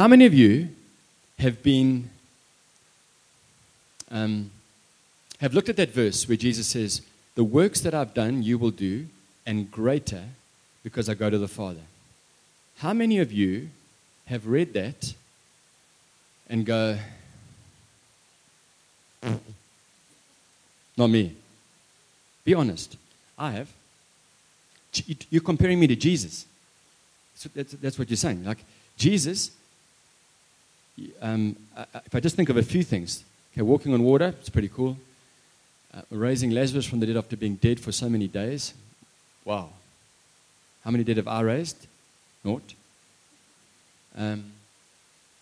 [0.00, 0.70] How many of you
[1.40, 2.08] have been
[4.10, 4.50] um,
[5.42, 7.02] have looked at that verse where Jesus says,
[7.34, 9.08] "The works that I've done, you will do,
[9.44, 10.24] and greater,
[10.82, 11.82] because I go to the Father."
[12.78, 13.68] How many of you
[14.24, 15.12] have read that
[16.48, 16.98] and go,
[20.96, 21.36] not me?
[22.42, 22.96] Be honest.
[23.38, 23.68] I have.
[25.28, 26.46] You're comparing me to Jesus.
[27.54, 28.46] That's, that's what you're saying.
[28.46, 28.64] Like,
[28.96, 29.50] Jesus,
[31.20, 31.56] um,
[32.06, 34.96] if I just think of a few things, okay, walking on water, it's pretty cool.
[35.92, 38.74] Uh, raising Lazarus from the dead after being dead for so many days.
[39.44, 39.70] Wow.
[40.84, 41.86] How many dead have I raised?
[42.44, 42.74] Naught.
[44.16, 44.44] Um,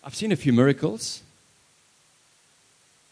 [0.03, 1.23] I've seen a few miracles.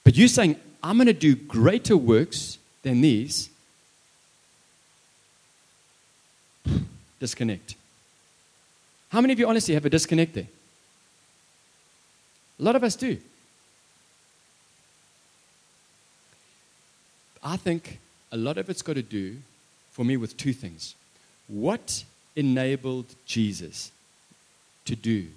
[0.04, 3.50] But you're saying, I'm going to do greater works than these.
[7.20, 7.74] Disconnect.
[9.10, 10.46] How many of you honestly have a disconnect there?
[12.58, 13.18] A lot of us do.
[17.42, 17.98] I think
[18.32, 19.36] a lot of it's got to do
[19.92, 20.94] for me with two things.
[21.48, 22.04] What
[22.34, 23.92] enabled Jesus
[24.84, 25.28] to do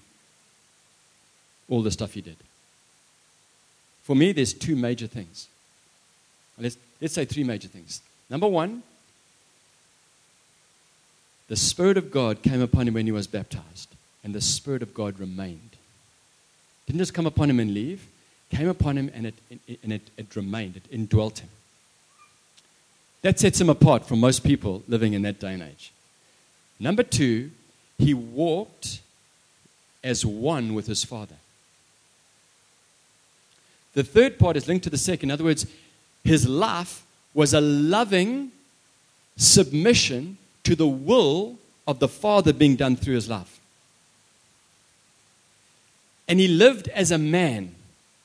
[1.69, 2.37] all the stuff he did?
[4.03, 5.47] For me, there's two major things.
[6.57, 8.01] Let's, let's say three major things.
[8.29, 8.81] Number one,
[11.47, 13.89] the Spirit of God came upon him when he was baptized,
[14.23, 15.77] and the Spirit of God remained.
[16.89, 18.07] Didn't just come upon him and leave,
[18.49, 19.35] came upon him and it,
[19.83, 21.49] and it, it remained, it indwelt him.
[23.21, 25.91] That sets him apart from most people living in that day and age.
[26.79, 27.51] Number two,
[27.99, 29.01] he walked
[30.03, 31.35] as one with his Father.
[33.93, 35.29] The third part is linked to the second.
[35.29, 35.67] In other words,
[36.23, 37.03] his life
[37.35, 38.51] was a loving
[39.37, 43.58] submission to the will of the Father being done through his life.
[46.29, 47.75] And he lived as a man.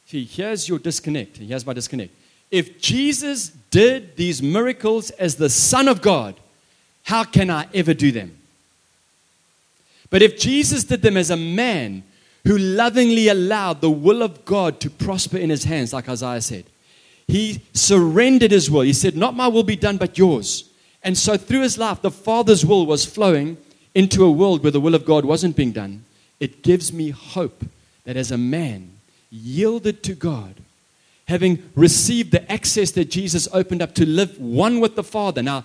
[0.07, 1.39] See, here's your disconnect.
[1.39, 2.13] Here's my disconnect.
[2.51, 6.37] If Jesus did these miracles as the Son of God,
[7.05, 8.37] how can I ever do them?
[10.11, 12.05] But if Jesus did them as a man
[12.45, 16.65] who lovingly allowed the will of God to prosper in his hands, like Isaiah said,
[17.27, 18.83] he surrendered his will.
[18.83, 20.71] He said, Not my will be done, but yours.
[21.03, 23.57] And so through his life, the Father's will was flowing
[23.95, 26.05] into a world where the will of God wasn't being done.
[26.39, 27.65] It gives me hope
[28.05, 28.93] that as a man
[29.31, 30.55] yielded to God,
[31.27, 35.43] having received the access that Jesus opened up to live one with the Father.
[35.43, 35.65] Now,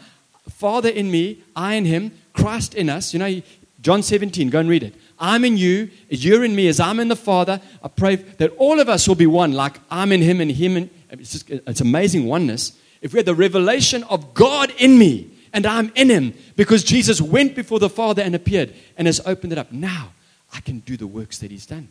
[0.49, 3.13] Father in me, I in him, Christ in us.
[3.13, 3.41] You know,
[3.81, 4.95] John 17, go and read it.
[5.19, 7.61] I'm in you, you're in me, as I'm in the Father.
[7.83, 10.77] I pray that all of us will be one, like I'm in him and him.
[10.77, 12.77] And it's, just, it's amazing oneness.
[13.01, 17.21] If we had the revelation of God in me and I'm in him, because Jesus
[17.21, 19.71] went before the Father and appeared and has opened it up.
[19.71, 20.11] Now
[20.53, 21.89] I can do the works that he's done.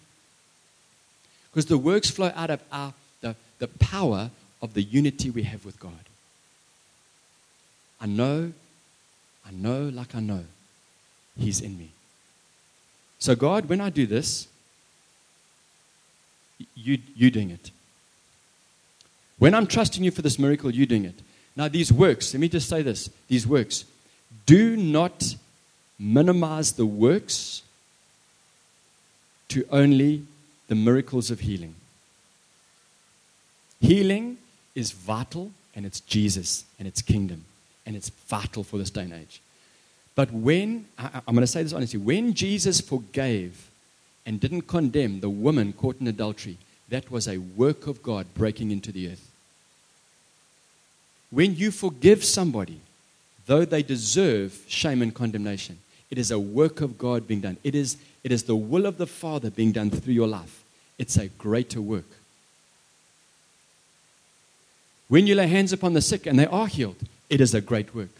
[1.59, 4.31] Because the works flow out of our the the power
[4.63, 6.05] of the unity we have with God.
[8.01, 8.53] I know,
[9.45, 10.45] I know like I know,
[11.37, 11.91] He's in me.
[13.19, 14.47] So, God, when I do this,
[16.77, 17.73] you, you doing it.
[19.41, 21.21] When I'm trusting you for this miracle, you doing it.
[21.57, 23.85] Now, these works, let me just say this these works,
[24.47, 25.35] do not
[25.99, 27.63] minimize the works
[29.49, 30.23] to only
[30.69, 31.75] the miracles of healing.
[33.81, 34.39] Healing
[34.75, 37.45] is vital and it's Jesus and it's kingdom
[37.87, 39.41] and it's vital for this day and age.
[40.15, 43.71] But when, I, am going to say this honestly, when Jesus forgave
[44.27, 46.59] and didn't condemn the woman caught in adultery,
[46.89, 49.31] that was a work of God breaking into the earth.
[51.31, 52.81] When you forgive somebody,
[53.47, 55.79] though they deserve shame and condemnation,
[56.11, 57.57] it is a work of God being done.
[57.63, 60.63] It is, it is the will of the Father being done through your life.
[60.99, 62.07] It's a greater work.
[65.09, 66.97] When you lay hands upon the sick and they are healed,
[67.31, 68.11] it is a great work.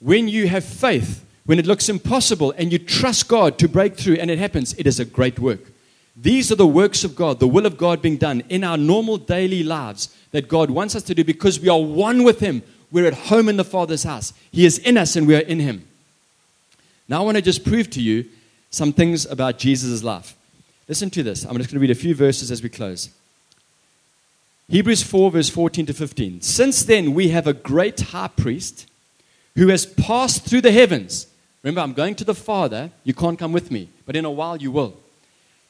[0.00, 4.14] When you have faith, when it looks impossible and you trust God to break through
[4.14, 5.60] and it happens, it is a great work.
[6.16, 9.16] These are the works of God, the will of God being done in our normal
[9.16, 12.62] daily lives that God wants us to do because we are one with Him.
[12.92, 14.32] We're at home in the Father's house.
[14.52, 15.88] He is in us and we are in Him.
[17.08, 18.26] Now, I want to just prove to you
[18.70, 20.36] some things about Jesus' life.
[20.88, 21.44] Listen to this.
[21.44, 23.10] I'm just going to read a few verses as we close.
[24.68, 26.40] Hebrews 4, verse 14 to 15.
[26.40, 28.86] Since then, we have a great high priest
[29.54, 31.26] who has passed through the heavens.
[31.62, 32.90] Remember, I'm going to the Father.
[33.04, 34.96] You can't come with me, but in a while you will.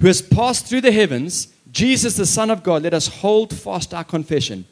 [0.00, 3.92] Who has passed through the heavens, Jesus, the Son of God, let us hold fast
[3.94, 4.64] our confession.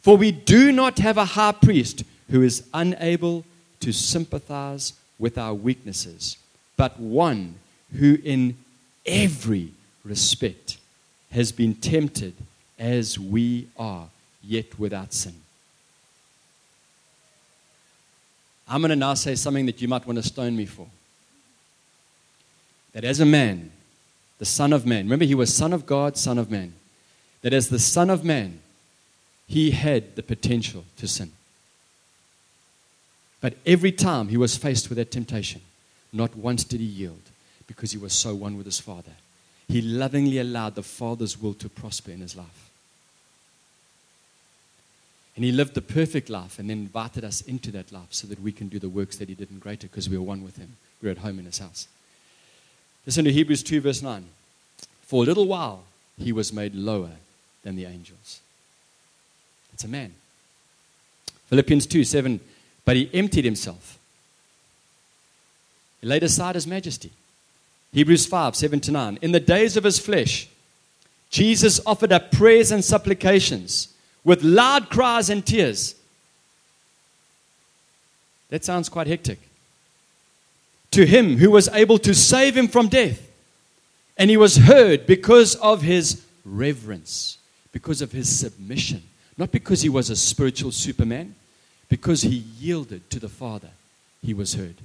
[0.00, 3.44] For we do not have a high priest who is unable
[3.80, 6.36] to sympathize with our weaknesses,
[6.76, 7.56] but one
[7.96, 8.56] who in
[9.04, 9.72] every
[10.04, 10.78] respect
[11.30, 12.34] has been tempted
[12.78, 14.08] as we are,
[14.42, 15.34] yet without sin.
[18.68, 20.86] I'm going to now say something that you might want to stone me for.
[22.92, 23.70] that as a man,
[24.38, 26.74] the Son of Man, remember he was Son of God, Son of Man,
[27.42, 28.60] that as the Son of Man,
[29.46, 31.32] he had the potential to sin.
[33.40, 35.60] But every time he was faced with that temptation,
[36.12, 37.22] not once did he yield
[37.66, 39.12] because he was so one with his Father.
[39.68, 42.70] He lovingly allowed the Father's will to prosper in his life.
[45.36, 48.40] And he lived the perfect life and then invited us into that life so that
[48.40, 50.56] we can do the works that he did in greater because we were one with
[50.56, 50.76] him.
[51.00, 51.86] We were at home in his house.
[53.06, 54.24] Listen to Hebrews 2, verse 9.
[55.02, 55.84] For a little while,
[56.18, 57.12] he was made lower
[57.62, 58.40] than the angels.
[59.72, 60.12] It's a man.
[61.50, 62.40] Philippians 2, 7.
[62.88, 63.98] But he emptied himself.
[66.00, 67.12] He laid aside his majesty.
[67.92, 69.18] Hebrews 5, 7 to 9.
[69.20, 70.48] In the days of his flesh,
[71.28, 73.92] Jesus offered up prayers and supplications
[74.24, 75.96] with loud cries and tears.
[78.48, 79.40] That sounds quite hectic.
[80.92, 83.20] To him who was able to save him from death.
[84.16, 87.36] And he was heard because of his reverence,
[87.70, 89.02] because of his submission.
[89.36, 91.34] Not because he was a spiritual superman,
[91.88, 93.70] because he yielded to the Father,
[94.22, 94.76] he was heard.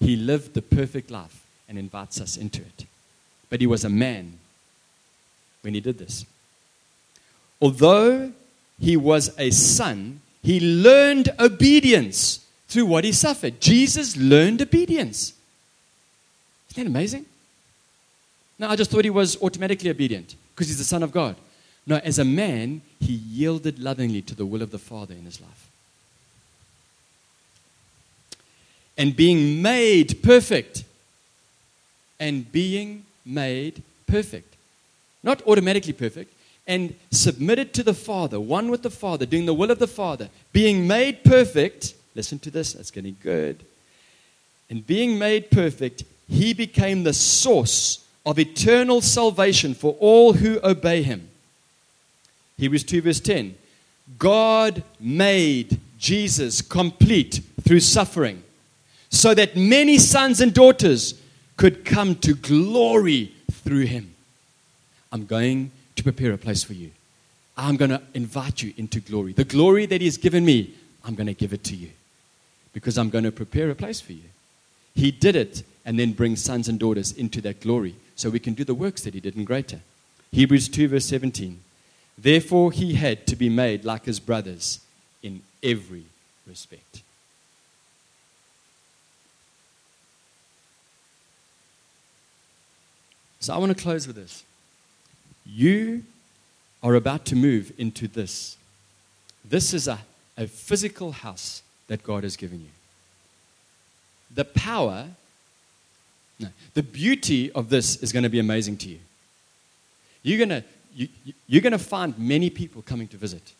[0.00, 2.86] He lived the perfect life and invites us into it.
[3.50, 4.38] But he was a man
[5.62, 6.24] when he did this.
[7.60, 8.32] Although
[8.78, 13.60] he was a son, he learned obedience through what he suffered.
[13.60, 15.32] Jesus learned obedience.
[16.70, 17.24] Isn't that amazing?
[18.58, 21.36] No, I just thought he was automatically obedient because he's the Son of God.
[21.86, 25.40] No, as a man, he yielded lovingly to the will of the Father in his
[25.40, 25.68] life.
[28.96, 30.84] And being made perfect.
[32.18, 34.54] And being made perfect.
[35.22, 36.32] Not automatically perfect,
[36.66, 40.28] and submitted to the Father, one with the Father, doing the will of the Father,
[40.52, 41.94] being made perfect.
[42.14, 43.64] Listen to this, that's getting good.
[44.70, 51.02] And being made perfect, he became the source of eternal salvation for all who obey
[51.02, 51.28] him.
[52.58, 53.54] Hebrews 2, verse 10.
[54.18, 58.42] God made Jesus complete through suffering
[59.16, 61.20] so that many sons and daughters
[61.56, 64.14] could come to glory through him.
[65.12, 66.90] I'm going to prepare a place for you.
[67.56, 69.32] I'm going to invite you into glory.
[69.32, 71.90] The glory that He's given me, I'm going to give it to you
[72.72, 74.28] because I'm going to prepare a place for you.
[74.94, 78.54] He did it and then bring sons and daughters into that glory so we can
[78.54, 79.80] do the works that He did in greater.
[80.32, 81.60] Hebrews 2, verse 17.
[82.18, 84.80] Therefore, He had to be made like His brothers
[85.22, 86.04] in every
[86.46, 87.02] respect.
[93.46, 94.42] So I want to close with this.
[95.44, 96.02] You
[96.82, 98.56] are about to move into this.
[99.44, 100.00] This is a,
[100.36, 102.70] a physical house that God has given you.
[104.34, 105.06] The power,
[106.40, 108.98] no, the beauty of this is going to be amazing to you.
[110.24, 110.64] You're going to,
[110.96, 111.08] you,
[111.46, 113.52] you're going to find many people coming to visit.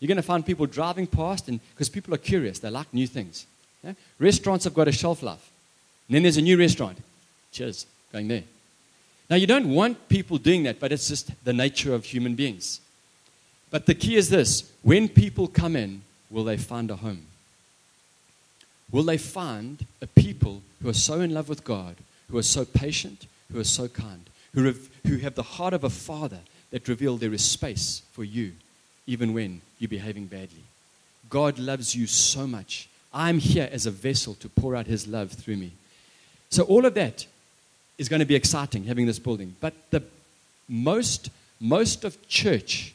[0.00, 3.06] You're going to find people driving past, and because people are curious, they like new
[3.06, 3.46] things.
[3.82, 3.94] Yeah?
[4.18, 5.50] Restaurants have got a shelf life.
[6.08, 6.98] And then there's a new restaurant.
[7.52, 8.42] Cheers, going there.
[9.30, 12.80] Now, you don't want people doing that, but it's just the nature of human beings.
[13.70, 17.26] But the key is this when people come in, will they find a home?
[18.90, 21.96] Will they find a people who are so in love with God,
[22.30, 25.84] who are so patient, who are so kind, who have, who have the heart of
[25.84, 28.52] a father that reveal there is space for you,
[29.06, 30.62] even when you're behaving badly?
[31.30, 32.88] God loves you so much.
[33.12, 35.72] I'm here as a vessel to pour out his love through me.
[36.50, 37.26] So, all of that
[37.98, 39.56] is going to be exciting having this building.
[39.60, 40.02] But the
[40.68, 41.30] most,
[41.60, 42.94] most of church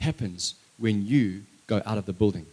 [0.00, 2.46] happens when you go out of the building.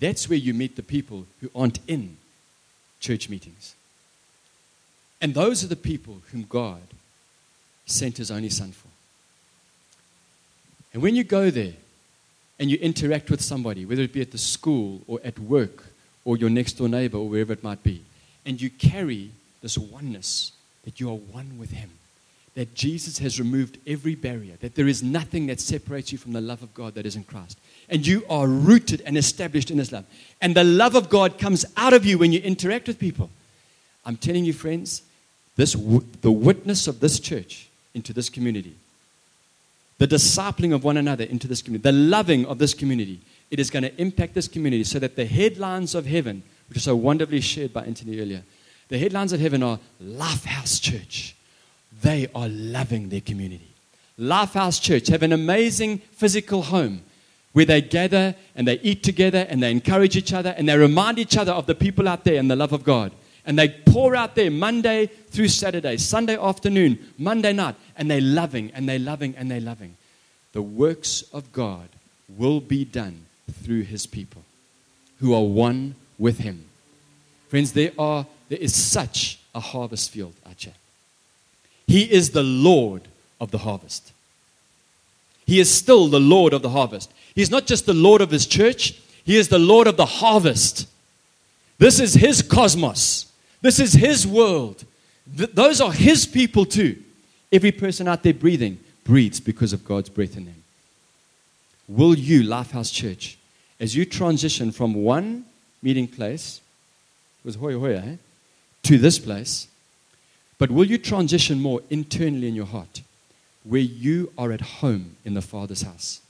[0.00, 2.16] That's where you meet the people who aren't in
[3.00, 3.74] church meetings.
[5.20, 6.82] And those are the people whom God
[7.86, 8.88] sent his only son for.
[10.92, 11.74] And when you go there
[12.58, 15.84] and you interact with somebody, whether it be at the school or at work
[16.24, 18.02] or your next door neighbor or wherever it might be,
[18.48, 19.30] and you carry
[19.60, 20.52] this oneness
[20.84, 21.90] that you are one with Him,
[22.54, 26.40] that Jesus has removed every barrier, that there is nothing that separates you from the
[26.40, 27.58] love of God that is in Christ.
[27.90, 30.06] And you are rooted and established in His love.
[30.40, 33.28] And the love of God comes out of you when you interact with people.
[34.06, 35.02] I'm telling you, friends,
[35.56, 38.74] this, the witness of this church into this community,
[39.98, 43.20] the discipling of one another into this community, the loving of this community,
[43.50, 46.84] it is going to impact this community so that the headlines of heaven which is
[46.84, 48.42] so wonderfully shared by Anthony earlier.
[48.88, 51.36] The headlines of heaven are Lifehouse Church.
[52.02, 53.74] They are loving their community.
[54.18, 57.02] Lifehouse Church have an amazing physical home
[57.52, 61.18] where they gather and they eat together and they encourage each other and they remind
[61.18, 63.12] each other of the people out there and the love of God.
[63.44, 68.70] And they pour out there Monday through Saturday, Sunday afternoon, Monday night, and they're loving
[68.74, 69.96] and they're loving and they're loving.
[70.52, 71.88] The works of God
[72.28, 73.24] will be done
[73.62, 74.42] through his people
[75.20, 76.64] who are one with him.
[77.48, 80.72] Friends, there, are, there is such a harvest field, Acha.
[81.86, 83.02] He is the Lord
[83.40, 84.12] of the harvest.
[85.46, 87.10] He is still the Lord of the harvest.
[87.34, 90.86] He's not just the Lord of his church, he is the Lord of the harvest.
[91.78, 93.30] This is his cosmos.
[93.60, 94.84] This is his world.
[95.36, 97.02] Th- those are his people too.
[97.52, 100.62] Every person out there breathing breathes because of God's breath in them.
[101.88, 103.38] Will you, Lifehouse Church,
[103.80, 105.44] as you transition from one
[105.82, 106.60] meeting place,
[107.42, 108.16] it was Hoya Hoya, eh?
[108.84, 109.68] to this place,
[110.58, 113.02] but will you transition more internally in your heart,
[113.64, 116.20] where you are at home in the Father's house,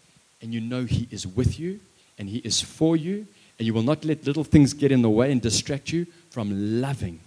[0.43, 1.81] and you know He is with you,
[2.19, 3.27] and He is for you,
[3.59, 6.81] and you will not let little things get in the way and distract you from
[6.81, 7.21] loving,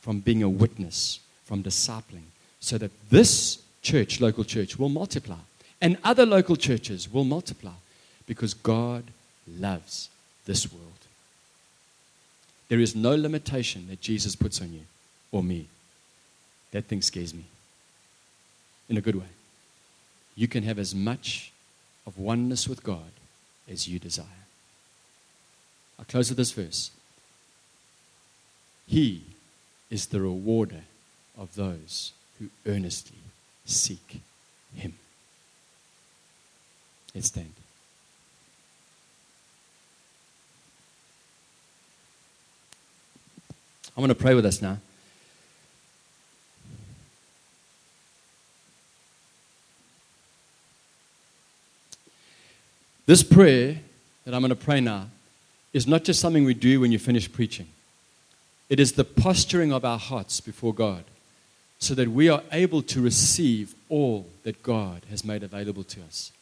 [0.00, 2.28] from being a witness, from discipling,
[2.60, 5.36] so that this church, local church, will multiply.
[5.80, 7.74] And other local churches will multiply
[8.26, 9.04] because God
[9.46, 10.08] loves
[10.46, 10.85] this world.
[12.68, 14.82] There is no limitation that Jesus puts on you
[15.30, 15.68] or me.
[16.72, 17.44] That thing scares me
[18.88, 19.28] in a good way.
[20.34, 21.52] You can have as much
[22.06, 23.12] of oneness with God
[23.68, 24.26] as you desire.
[25.98, 26.90] I'll close with this verse.
[28.86, 29.22] He
[29.90, 30.82] is the rewarder
[31.38, 33.18] of those who earnestly
[33.64, 34.20] seek
[34.74, 34.94] Him.
[37.14, 37.52] Let's stand.
[43.96, 44.78] I'm going to pray with us now.
[53.06, 53.78] This prayer
[54.24, 55.06] that I'm going to pray now
[55.72, 57.68] is not just something we do when you finish preaching.
[58.68, 61.04] It is the posturing of our hearts before God
[61.78, 66.32] so that we are able to receive all that God has made available to us.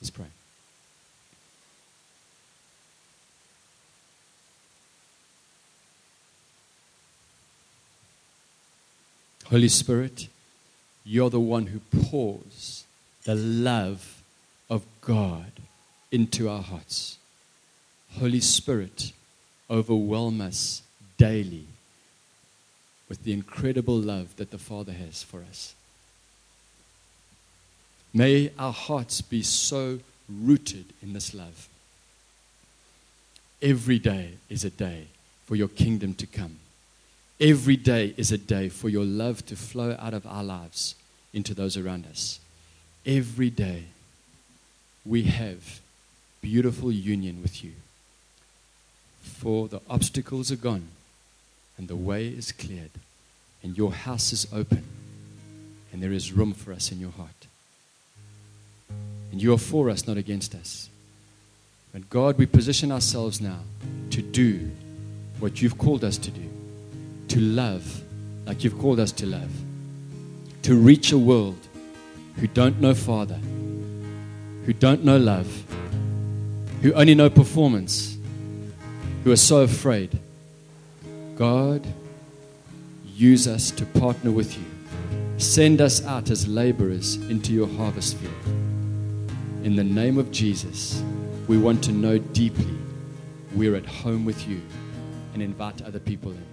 [0.00, 0.26] Let's pray.
[9.50, 10.28] Holy Spirit,
[11.04, 12.84] you're the one who pours
[13.24, 14.22] the love
[14.70, 15.50] of God
[16.12, 17.18] into our hearts.
[18.12, 19.12] Holy Spirit,
[19.68, 20.82] overwhelm us
[21.18, 21.64] daily
[23.08, 25.74] with the incredible love that the Father has for us.
[28.14, 29.98] May our hearts be so
[30.28, 31.68] rooted in this love.
[33.60, 35.08] Every day is a day
[35.44, 36.56] for your kingdom to come.
[37.40, 40.94] Every day is a day for your love to flow out of our lives
[41.32, 42.38] into those around us.
[43.06, 43.84] Every day
[45.06, 45.80] we have
[46.42, 47.72] beautiful union with you.
[49.22, 50.88] For the obstacles are gone
[51.78, 52.90] and the way is cleared
[53.62, 54.84] and your house is open
[55.94, 57.46] and there is room for us in your heart.
[59.32, 60.90] And you are for us, not against us.
[61.94, 63.60] But God, we position ourselves now
[64.10, 64.70] to do
[65.38, 66.49] what you've called us to do
[67.30, 68.02] to love
[68.44, 69.50] like you've called us to love,
[70.62, 71.68] to reach a world
[72.36, 73.38] who don't know Father,
[74.66, 75.64] who don't know love,
[76.82, 78.18] who only know performance,
[79.22, 80.18] who are so afraid.
[81.36, 81.86] God,
[83.14, 84.64] use us to partner with you.
[85.38, 88.44] Send us out as laborers into your harvest field.
[89.62, 91.00] In the name of Jesus,
[91.46, 92.76] we want to know deeply
[93.54, 94.60] we're at home with you
[95.32, 96.49] and invite other people in.